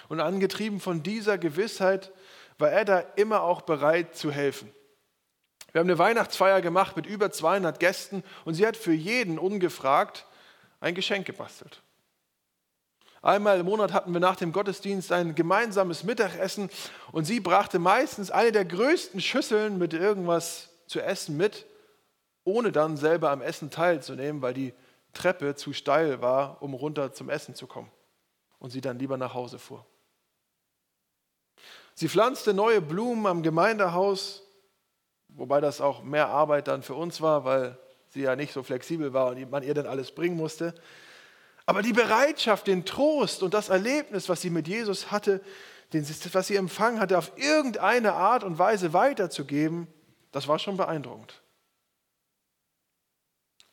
Und 0.08 0.20
angetrieben 0.20 0.80
von 0.80 1.02
dieser 1.02 1.38
Gewissheit 1.38 2.12
war 2.58 2.70
er 2.70 2.84
da 2.84 2.98
immer 3.16 3.42
auch 3.42 3.62
bereit 3.62 4.16
zu 4.16 4.30
helfen. 4.30 4.72
Wir 5.72 5.80
haben 5.80 5.88
eine 5.88 5.98
Weihnachtsfeier 5.98 6.60
gemacht 6.60 6.96
mit 6.96 7.06
über 7.06 7.30
200 7.30 7.78
Gästen 7.78 8.24
und 8.44 8.54
sie 8.54 8.66
hat 8.66 8.76
für 8.76 8.92
jeden 8.92 9.38
ungefragt 9.38 10.26
ein 10.80 10.94
Geschenk 10.94 11.26
gebastelt. 11.26 11.82
Einmal 13.28 13.60
im 13.60 13.66
Monat 13.66 13.92
hatten 13.92 14.14
wir 14.14 14.20
nach 14.20 14.36
dem 14.36 14.52
Gottesdienst 14.52 15.12
ein 15.12 15.34
gemeinsames 15.34 16.02
Mittagessen 16.02 16.70
und 17.12 17.26
sie 17.26 17.40
brachte 17.40 17.78
meistens 17.78 18.30
eine 18.30 18.52
der 18.52 18.64
größten 18.64 19.20
Schüsseln 19.20 19.76
mit 19.76 19.92
irgendwas 19.92 20.70
zu 20.86 21.02
essen 21.02 21.36
mit, 21.36 21.66
ohne 22.44 22.72
dann 22.72 22.96
selber 22.96 23.28
am 23.28 23.42
Essen 23.42 23.70
teilzunehmen, 23.70 24.40
weil 24.40 24.54
die 24.54 24.72
Treppe 25.12 25.54
zu 25.56 25.74
steil 25.74 26.22
war, 26.22 26.62
um 26.62 26.72
runter 26.72 27.12
zum 27.12 27.28
Essen 27.28 27.54
zu 27.54 27.66
kommen 27.66 27.90
und 28.60 28.70
sie 28.70 28.80
dann 28.80 28.98
lieber 28.98 29.18
nach 29.18 29.34
Hause 29.34 29.58
fuhr. 29.58 29.84
Sie 31.92 32.08
pflanzte 32.08 32.54
neue 32.54 32.80
Blumen 32.80 33.26
am 33.26 33.42
Gemeindehaus, 33.42 34.42
wobei 35.28 35.60
das 35.60 35.82
auch 35.82 36.02
mehr 36.02 36.30
Arbeit 36.30 36.66
dann 36.66 36.82
für 36.82 36.94
uns 36.94 37.20
war, 37.20 37.44
weil 37.44 37.76
sie 38.08 38.22
ja 38.22 38.36
nicht 38.36 38.54
so 38.54 38.62
flexibel 38.62 39.12
war 39.12 39.32
und 39.32 39.50
man 39.50 39.62
ihr 39.62 39.74
dann 39.74 39.86
alles 39.86 40.12
bringen 40.12 40.38
musste. 40.38 40.72
Aber 41.68 41.82
die 41.82 41.92
Bereitschaft, 41.92 42.66
den 42.66 42.86
Trost 42.86 43.42
und 43.42 43.52
das 43.52 43.68
Erlebnis, 43.68 44.30
was 44.30 44.40
sie 44.40 44.48
mit 44.48 44.66
Jesus 44.66 45.10
hatte, 45.10 45.44
was 46.32 46.46
sie 46.46 46.56
empfangen 46.56 46.98
hatte, 46.98 47.18
auf 47.18 47.36
irgendeine 47.36 48.14
Art 48.14 48.42
und 48.42 48.58
Weise 48.58 48.94
weiterzugeben, 48.94 49.86
das 50.32 50.48
war 50.48 50.58
schon 50.58 50.78
beeindruckend. 50.78 51.42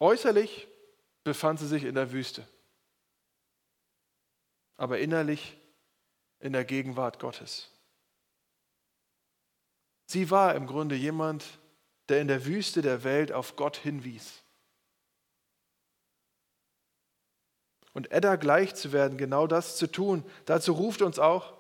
Äußerlich 0.02 0.68
befand 1.24 1.62
sie 1.62 1.70
sich 1.70 1.86
in 1.86 1.96
der 1.96 2.12
Wüste, 2.12 2.46
aber 4.76 5.00
innerlich 5.00 5.56
in 6.42 6.52
der 6.52 6.66
Gegenwart 6.66 7.18
Gottes. 7.20 7.72
Sie 10.08 10.30
war 10.32 10.54
im 10.56 10.68
Grunde 10.68 10.96
jemand, 10.96 11.46
der 12.10 12.20
in 12.20 12.28
der 12.28 12.46
Wüste 12.46 12.82
der 12.82 13.06
Welt 13.06 13.32
auf 13.32 13.56
Gott 13.56 13.78
hinwies. 13.78 14.44
Und 17.96 18.12
Edda 18.12 18.36
gleich 18.36 18.76
zu 18.76 18.92
werden, 18.92 19.18
genau 19.18 19.48
das 19.48 19.78
zu 19.78 19.88
tun, 19.88 20.24
dazu 20.46 20.74
ruft 20.74 21.02
uns 21.02 21.18
auch 21.18 21.54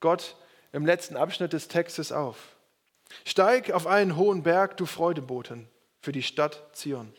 Gott 0.00 0.36
im 0.72 0.86
letzten 0.86 1.16
Abschnitt 1.16 1.52
des 1.52 1.68
Textes 1.68 2.12
auf. 2.12 2.56
Steig 3.26 3.70
auf 3.70 3.86
einen 3.86 4.16
hohen 4.16 4.42
Berg, 4.42 4.78
du 4.78 4.86
Freudeboten, 4.86 5.68
für 6.00 6.12
die 6.12 6.22
Stadt 6.22 6.62
Zion. 6.72 7.12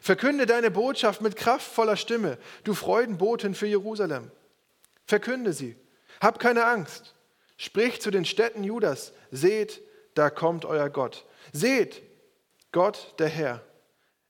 Verkünde 0.00 0.46
deine 0.46 0.70
Botschaft 0.70 1.20
mit 1.20 1.36
kraftvoller 1.36 1.96
Stimme, 1.96 2.38
du 2.64 2.72
Freudenboten 2.72 3.54
für 3.54 3.66
Jerusalem. 3.66 4.30
Verkünde 5.04 5.52
sie. 5.52 5.76
Hab 6.20 6.38
keine 6.38 6.64
Angst. 6.64 7.14
Sprich 7.58 8.00
zu 8.00 8.10
den 8.10 8.24
Städten 8.24 8.64
Judas. 8.64 9.12
Seht, 9.32 9.82
da 10.14 10.30
kommt 10.30 10.64
euer 10.64 10.88
Gott. 10.88 11.26
Seht, 11.52 12.02
Gott 12.72 13.14
der 13.18 13.28
Herr. 13.28 13.60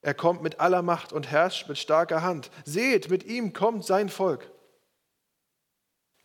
Er 0.05 0.12
kommt 0.12 0.43
mit 0.43 0.61
aller 0.61 0.83
Macht 0.83 1.14
und 1.14 1.31
herrscht 1.31 1.67
mit 1.67 1.79
starker 1.79 2.21
Hand. 2.21 2.51
Seht, 2.67 3.09
mit 3.09 3.25
ihm 3.25 3.55
kommt 3.55 3.87
sein 3.87 4.11
Volk. 4.11 4.51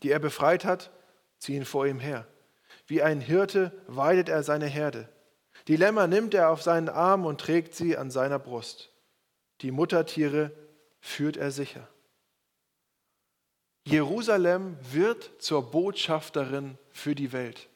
Die 0.03 0.11
er 0.11 0.19
befreit 0.19 0.65
hat, 0.65 0.91
ziehen 1.37 1.63
vor 1.63 1.87
ihm 1.87 2.01
her. 2.01 2.27
Wie 2.87 3.01
ein 3.01 3.21
Hirte 3.21 3.71
weidet 3.87 4.27
er 4.27 4.43
seine 4.43 4.65
Herde. 4.65 5.07
Die 5.69 5.77
Lämmer 5.77 6.07
nimmt 6.07 6.33
er 6.33 6.49
auf 6.49 6.61
seinen 6.61 6.89
Arm 6.89 7.25
und 7.25 7.39
trägt 7.39 7.73
sie 7.73 7.95
an 7.95 8.11
seiner 8.11 8.37
Brust. 8.37 8.91
Die 9.61 9.71
Muttertiere 9.71 10.51
führt 10.99 11.37
er 11.37 11.51
sicher. 11.51 11.87
Jerusalem 13.85 14.75
wird 14.91 15.41
zur 15.41 15.71
Botschafterin 15.71 16.77
für 16.91 17.15
die 17.15 17.31
Welt. 17.31 17.69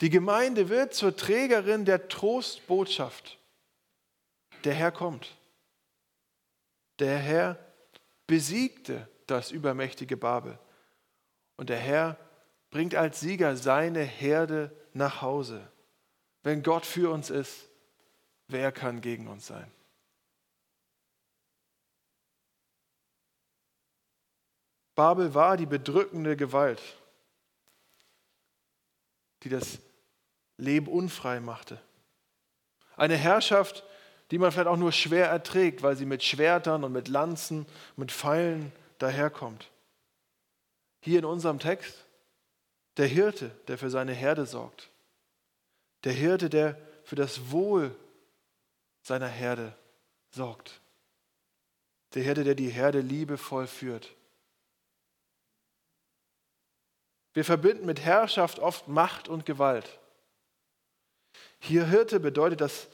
Die 0.00 0.08
Gemeinde 0.08 0.70
wird 0.70 0.94
zur 0.94 1.14
Trägerin 1.14 1.84
der 1.84 2.08
Trostbotschaft. 2.08 3.38
Der 4.64 4.74
Herr 4.74 4.92
kommt. 4.92 5.36
Der 6.98 7.18
Herr 7.18 7.58
besiegte 8.26 9.08
das 9.26 9.50
übermächtige 9.50 10.16
Babel. 10.16 10.58
Und 11.56 11.70
der 11.70 11.78
Herr 11.78 12.16
bringt 12.70 12.94
als 12.94 13.20
Sieger 13.20 13.56
seine 13.56 14.02
Herde 14.02 14.74
nach 14.92 15.22
Hause. 15.22 15.70
Wenn 16.42 16.62
Gott 16.62 16.86
für 16.86 17.10
uns 17.12 17.30
ist, 17.30 17.68
wer 18.46 18.72
kann 18.72 19.00
gegen 19.00 19.28
uns 19.28 19.46
sein? 19.46 19.70
Babel 24.94 25.32
war 25.32 25.56
die 25.56 25.66
bedrückende 25.66 26.36
Gewalt, 26.36 26.82
die 29.44 29.48
das 29.48 29.78
Leben 30.56 30.88
unfrei 30.88 31.38
machte. 31.38 31.80
Eine 32.96 33.16
Herrschaft, 33.16 33.84
die 34.30 34.38
man 34.38 34.52
vielleicht 34.52 34.68
auch 34.68 34.76
nur 34.76 34.92
schwer 34.92 35.28
erträgt, 35.28 35.82
weil 35.82 35.96
sie 35.96 36.06
mit 36.06 36.22
Schwertern 36.22 36.84
und 36.84 36.92
mit 36.92 37.08
Lanzen, 37.08 37.66
mit 37.96 38.12
Pfeilen 38.12 38.72
daherkommt. 38.98 39.70
Hier 41.00 41.20
in 41.20 41.24
unserem 41.24 41.58
Text 41.58 42.04
der 42.96 43.06
Hirte, 43.06 43.50
der 43.68 43.78
für 43.78 43.90
seine 43.90 44.12
Herde 44.12 44.44
sorgt. 44.44 44.90
Der 46.04 46.12
Hirte, 46.12 46.50
der 46.50 46.76
für 47.04 47.16
das 47.16 47.50
Wohl 47.50 47.94
seiner 49.02 49.28
Herde 49.28 49.74
sorgt. 50.30 50.80
Der 52.14 52.22
Hirte, 52.22 52.44
der 52.44 52.54
die 52.54 52.68
Herde 52.68 53.00
liebevoll 53.00 53.66
führt. 53.66 54.14
Wir 57.32 57.44
verbinden 57.44 57.86
mit 57.86 58.00
Herrschaft 58.00 58.58
oft 58.58 58.88
Macht 58.88 59.28
und 59.28 59.46
Gewalt. 59.46 59.98
Hier 61.60 61.86
Hirte 61.86 62.18
bedeutet, 62.18 62.60
dass 62.60 62.88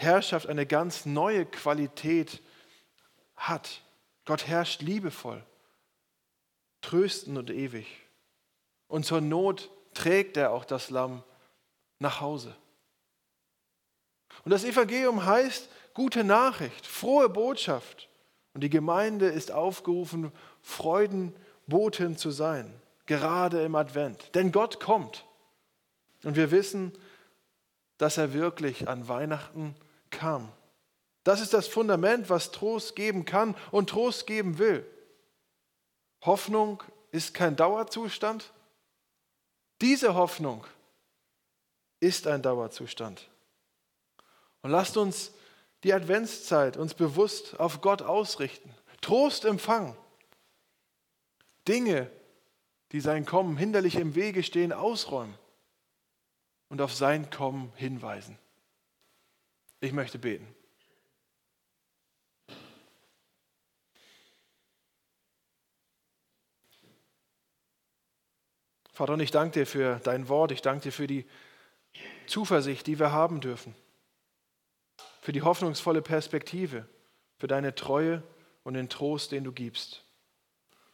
Herrschaft 0.00 0.46
eine 0.46 0.64
ganz 0.64 1.06
neue 1.06 1.44
Qualität 1.44 2.40
hat. 3.34 3.82
Gott 4.24 4.46
herrscht 4.46 4.80
liebevoll, 4.80 5.42
tröstend 6.82 7.36
und 7.36 7.50
ewig. 7.50 7.86
Und 8.86 9.04
zur 9.04 9.20
Not 9.20 9.70
trägt 9.94 10.36
er 10.36 10.52
auch 10.52 10.64
das 10.64 10.90
Lamm 10.90 11.24
nach 11.98 12.20
Hause. 12.20 12.54
Und 14.44 14.52
das 14.52 14.62
Evangelium 14.62 15.26
heißt 15.26 15.68
gute 15.94 16.22
Nachricht, 16.22 16.86
frohe 16.86 17.28
Botschaft. 17.28 18.08
Und 18.54 18.60
die 18.60 18.70
Gemeinde 18.70 19.26
ist 19.26 19.50
aufgerufen, 19.50 20.30
Freudenboten 20.62 22.16
zu 22.16 22.30
sein, 22.30 22.72
gerade 23.06 23.62
im 23.62 23.74
Advent. 23.74 24.32
Denn 24.36 24.52
Gott 24.52 24.78
kommt. 24.78 25.24
Und 26.22 26.36
wir 26.36 26.52
wissen, 26.52 26.92
dass 27.96 28.16
er 28.16 28.32
wirklich 28.32 28.86
an 28.86 29.08
Weihnachten 29.08 29.74
kam. 30.10 30.50
Das 31.24 31.40
ist 31.40 31.52
das 31.52 31.68
Fundament, 31.68 32.30
was 32.30 32.52
Trost 32.52 32.96
geben 32.96 33.24
kann 33.24 33.54
und 33.70 33.90
Trost 33.90 34.26
geben 34.26 34.58
will. 34.58 34.86
Hoffnung 36.24 36.82
ist 37.10 37.34
kein 37.34 37.56
Dauerzustand. 37.56 38.52
Diese 39.80 40.14
Hoffnung 40.14 40.66
ist 42.00 42.26
ein 42.26 42.42
Dauerzustand. 42.42 43.28
Und 44.62 44.70
lasst 44.70 44.96
uns 44.96 45.32
die 45.84 45.92
Adventszeit 45.92 46.76
uns 46.76 46.94
bewusst 46.94 47.58
auf 47.60 47.80
Gott 47.80 48.02
ausrichten. 48.02 48.74
Trost 49.00 49.44
empfangen. 49.44 49.96
Dinge, 51.68 52.10
die 52.92 53.00
sein 53.00 53.26
Kommen 53.26 53.56
hinderlich 53.56 53.96
im 53.96 54.14
Wege 54.14 54.42
stehen, 54.42 54.72
ausräumen 54.72 55.36
und 56.68 56.80
auf 56.80 56.94
sein 56.94 57.30
Kommen 57.30 57.72
hinweisen. 57.76 58.38
Ich 59.80 59.92
möchte 59.92 60.18
beten. 60.18 60.46
Vater, 68.92 69.12
und 69.12 69.20
ich 69.20 69.30
danke 69.30 69.60
dir 69.60 69.66
für 69.66 70.00
dein 70.02 70.28
Wort, 70.28 70.50
ich 70.50 70.62
danke 70.62 70.82
dir 70.82 70.92
für 70.92 71.06
die 71.06 71.24
Zuversicht, 72.26 72.88
die 72.88 72.98
wir 72.98 73.12
haben 73.12 73.40
dürfen, 73.40 73.76
für 75.20 75.30
die 75.30 75.42
hoffnungsvolle 75.42 76.02
Perspektive, 76.02 76.88
für 77.36 77.46
deine 77.46 77.76
Treue 77.76 78.24
und 78.64 78.74
den 78.74 78.88
Trost, 78.88 79.30
den 79.30 79.44
du 79.44 79.52
gibst. 79.52 80.04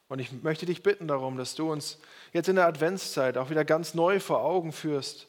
Und 0.09 0.19
ich 0.19 0.31
möchte 0.43 0.67
dich 0.67 0.83
bitten 0.83 1.09
darum, 1.09 1.39
dass 1.39 1.55
du 1.55 1.73
uns 1.73 1.99
jetzt 2.35 2.51
in 2.51 2.57
der 2.57 2.67
Adventszeit 2.67 3.39
auch 3.39 3.49
wieder 3.49 3.65
ganz 3.65 3.95
neu 3.95 4.21
vor 4.21 4.43
Augen 4.43 4.73
führst, 4.73 5.27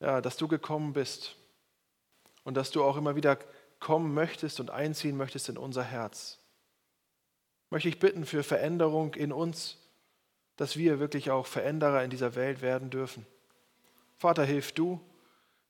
ja, 0.00 0.20
dass 0.20 0.36
du 0.36 0.48
gekommen 0.48 0.92
bist 0.92 1.36
und 2.50 2.56
dass 2.56 2.72
du 2.72 2.82
auch 2.82 2.96
immer 2.96 3.14
wieder 3.14 3.38
kommen 3.78 4.12
möchtest 4.12 4.58
und 4.58 4.70
einziehen 4.72 5.16
möchtest 5.16 5.48
in 5.48 5.56
unser 5.56 5.84
Herz. 5.84 6.40
Möchte 7.70 7.88
ich 7.88 8.00
bitten 8.00 8.26
für 8.26 8.42
Veränderung 8.42 9.14
in 9.14 9.32
uns, 9.32 9.78
dass 10.56 10.76
wir 10.76 10.98
wirklich 10.98 11.30
auch 11.30 11.46
Veränderer 11.46 12.02
in 12.02 12.10
dieser 12.10 12.34
Welt 12.34 12.60
werden 12.60 12.90
dürfen. 12.90 13.24
Vater, 14.18 14.44
hilf 14.44 14.72
du, 14.72 15.00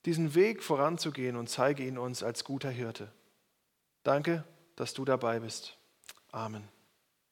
diesen 0.07 0.35
Weg 0.35 0.63
voranzugehen 0.63 1.37
und 1.37 1.51
zeige 1.51 1.85
ihn 1.85 1.99
uns 1.99 2.23
als 2.23 2.45
guter 2.45 2.71
Hirte. 2.71 3.13
Danke, 4.03 4.45
dass 4.75 4.95
du 4.95 5.05
dabei 5.05 5.41
bist. 5.41 5.77
Amen. 6.33 6.67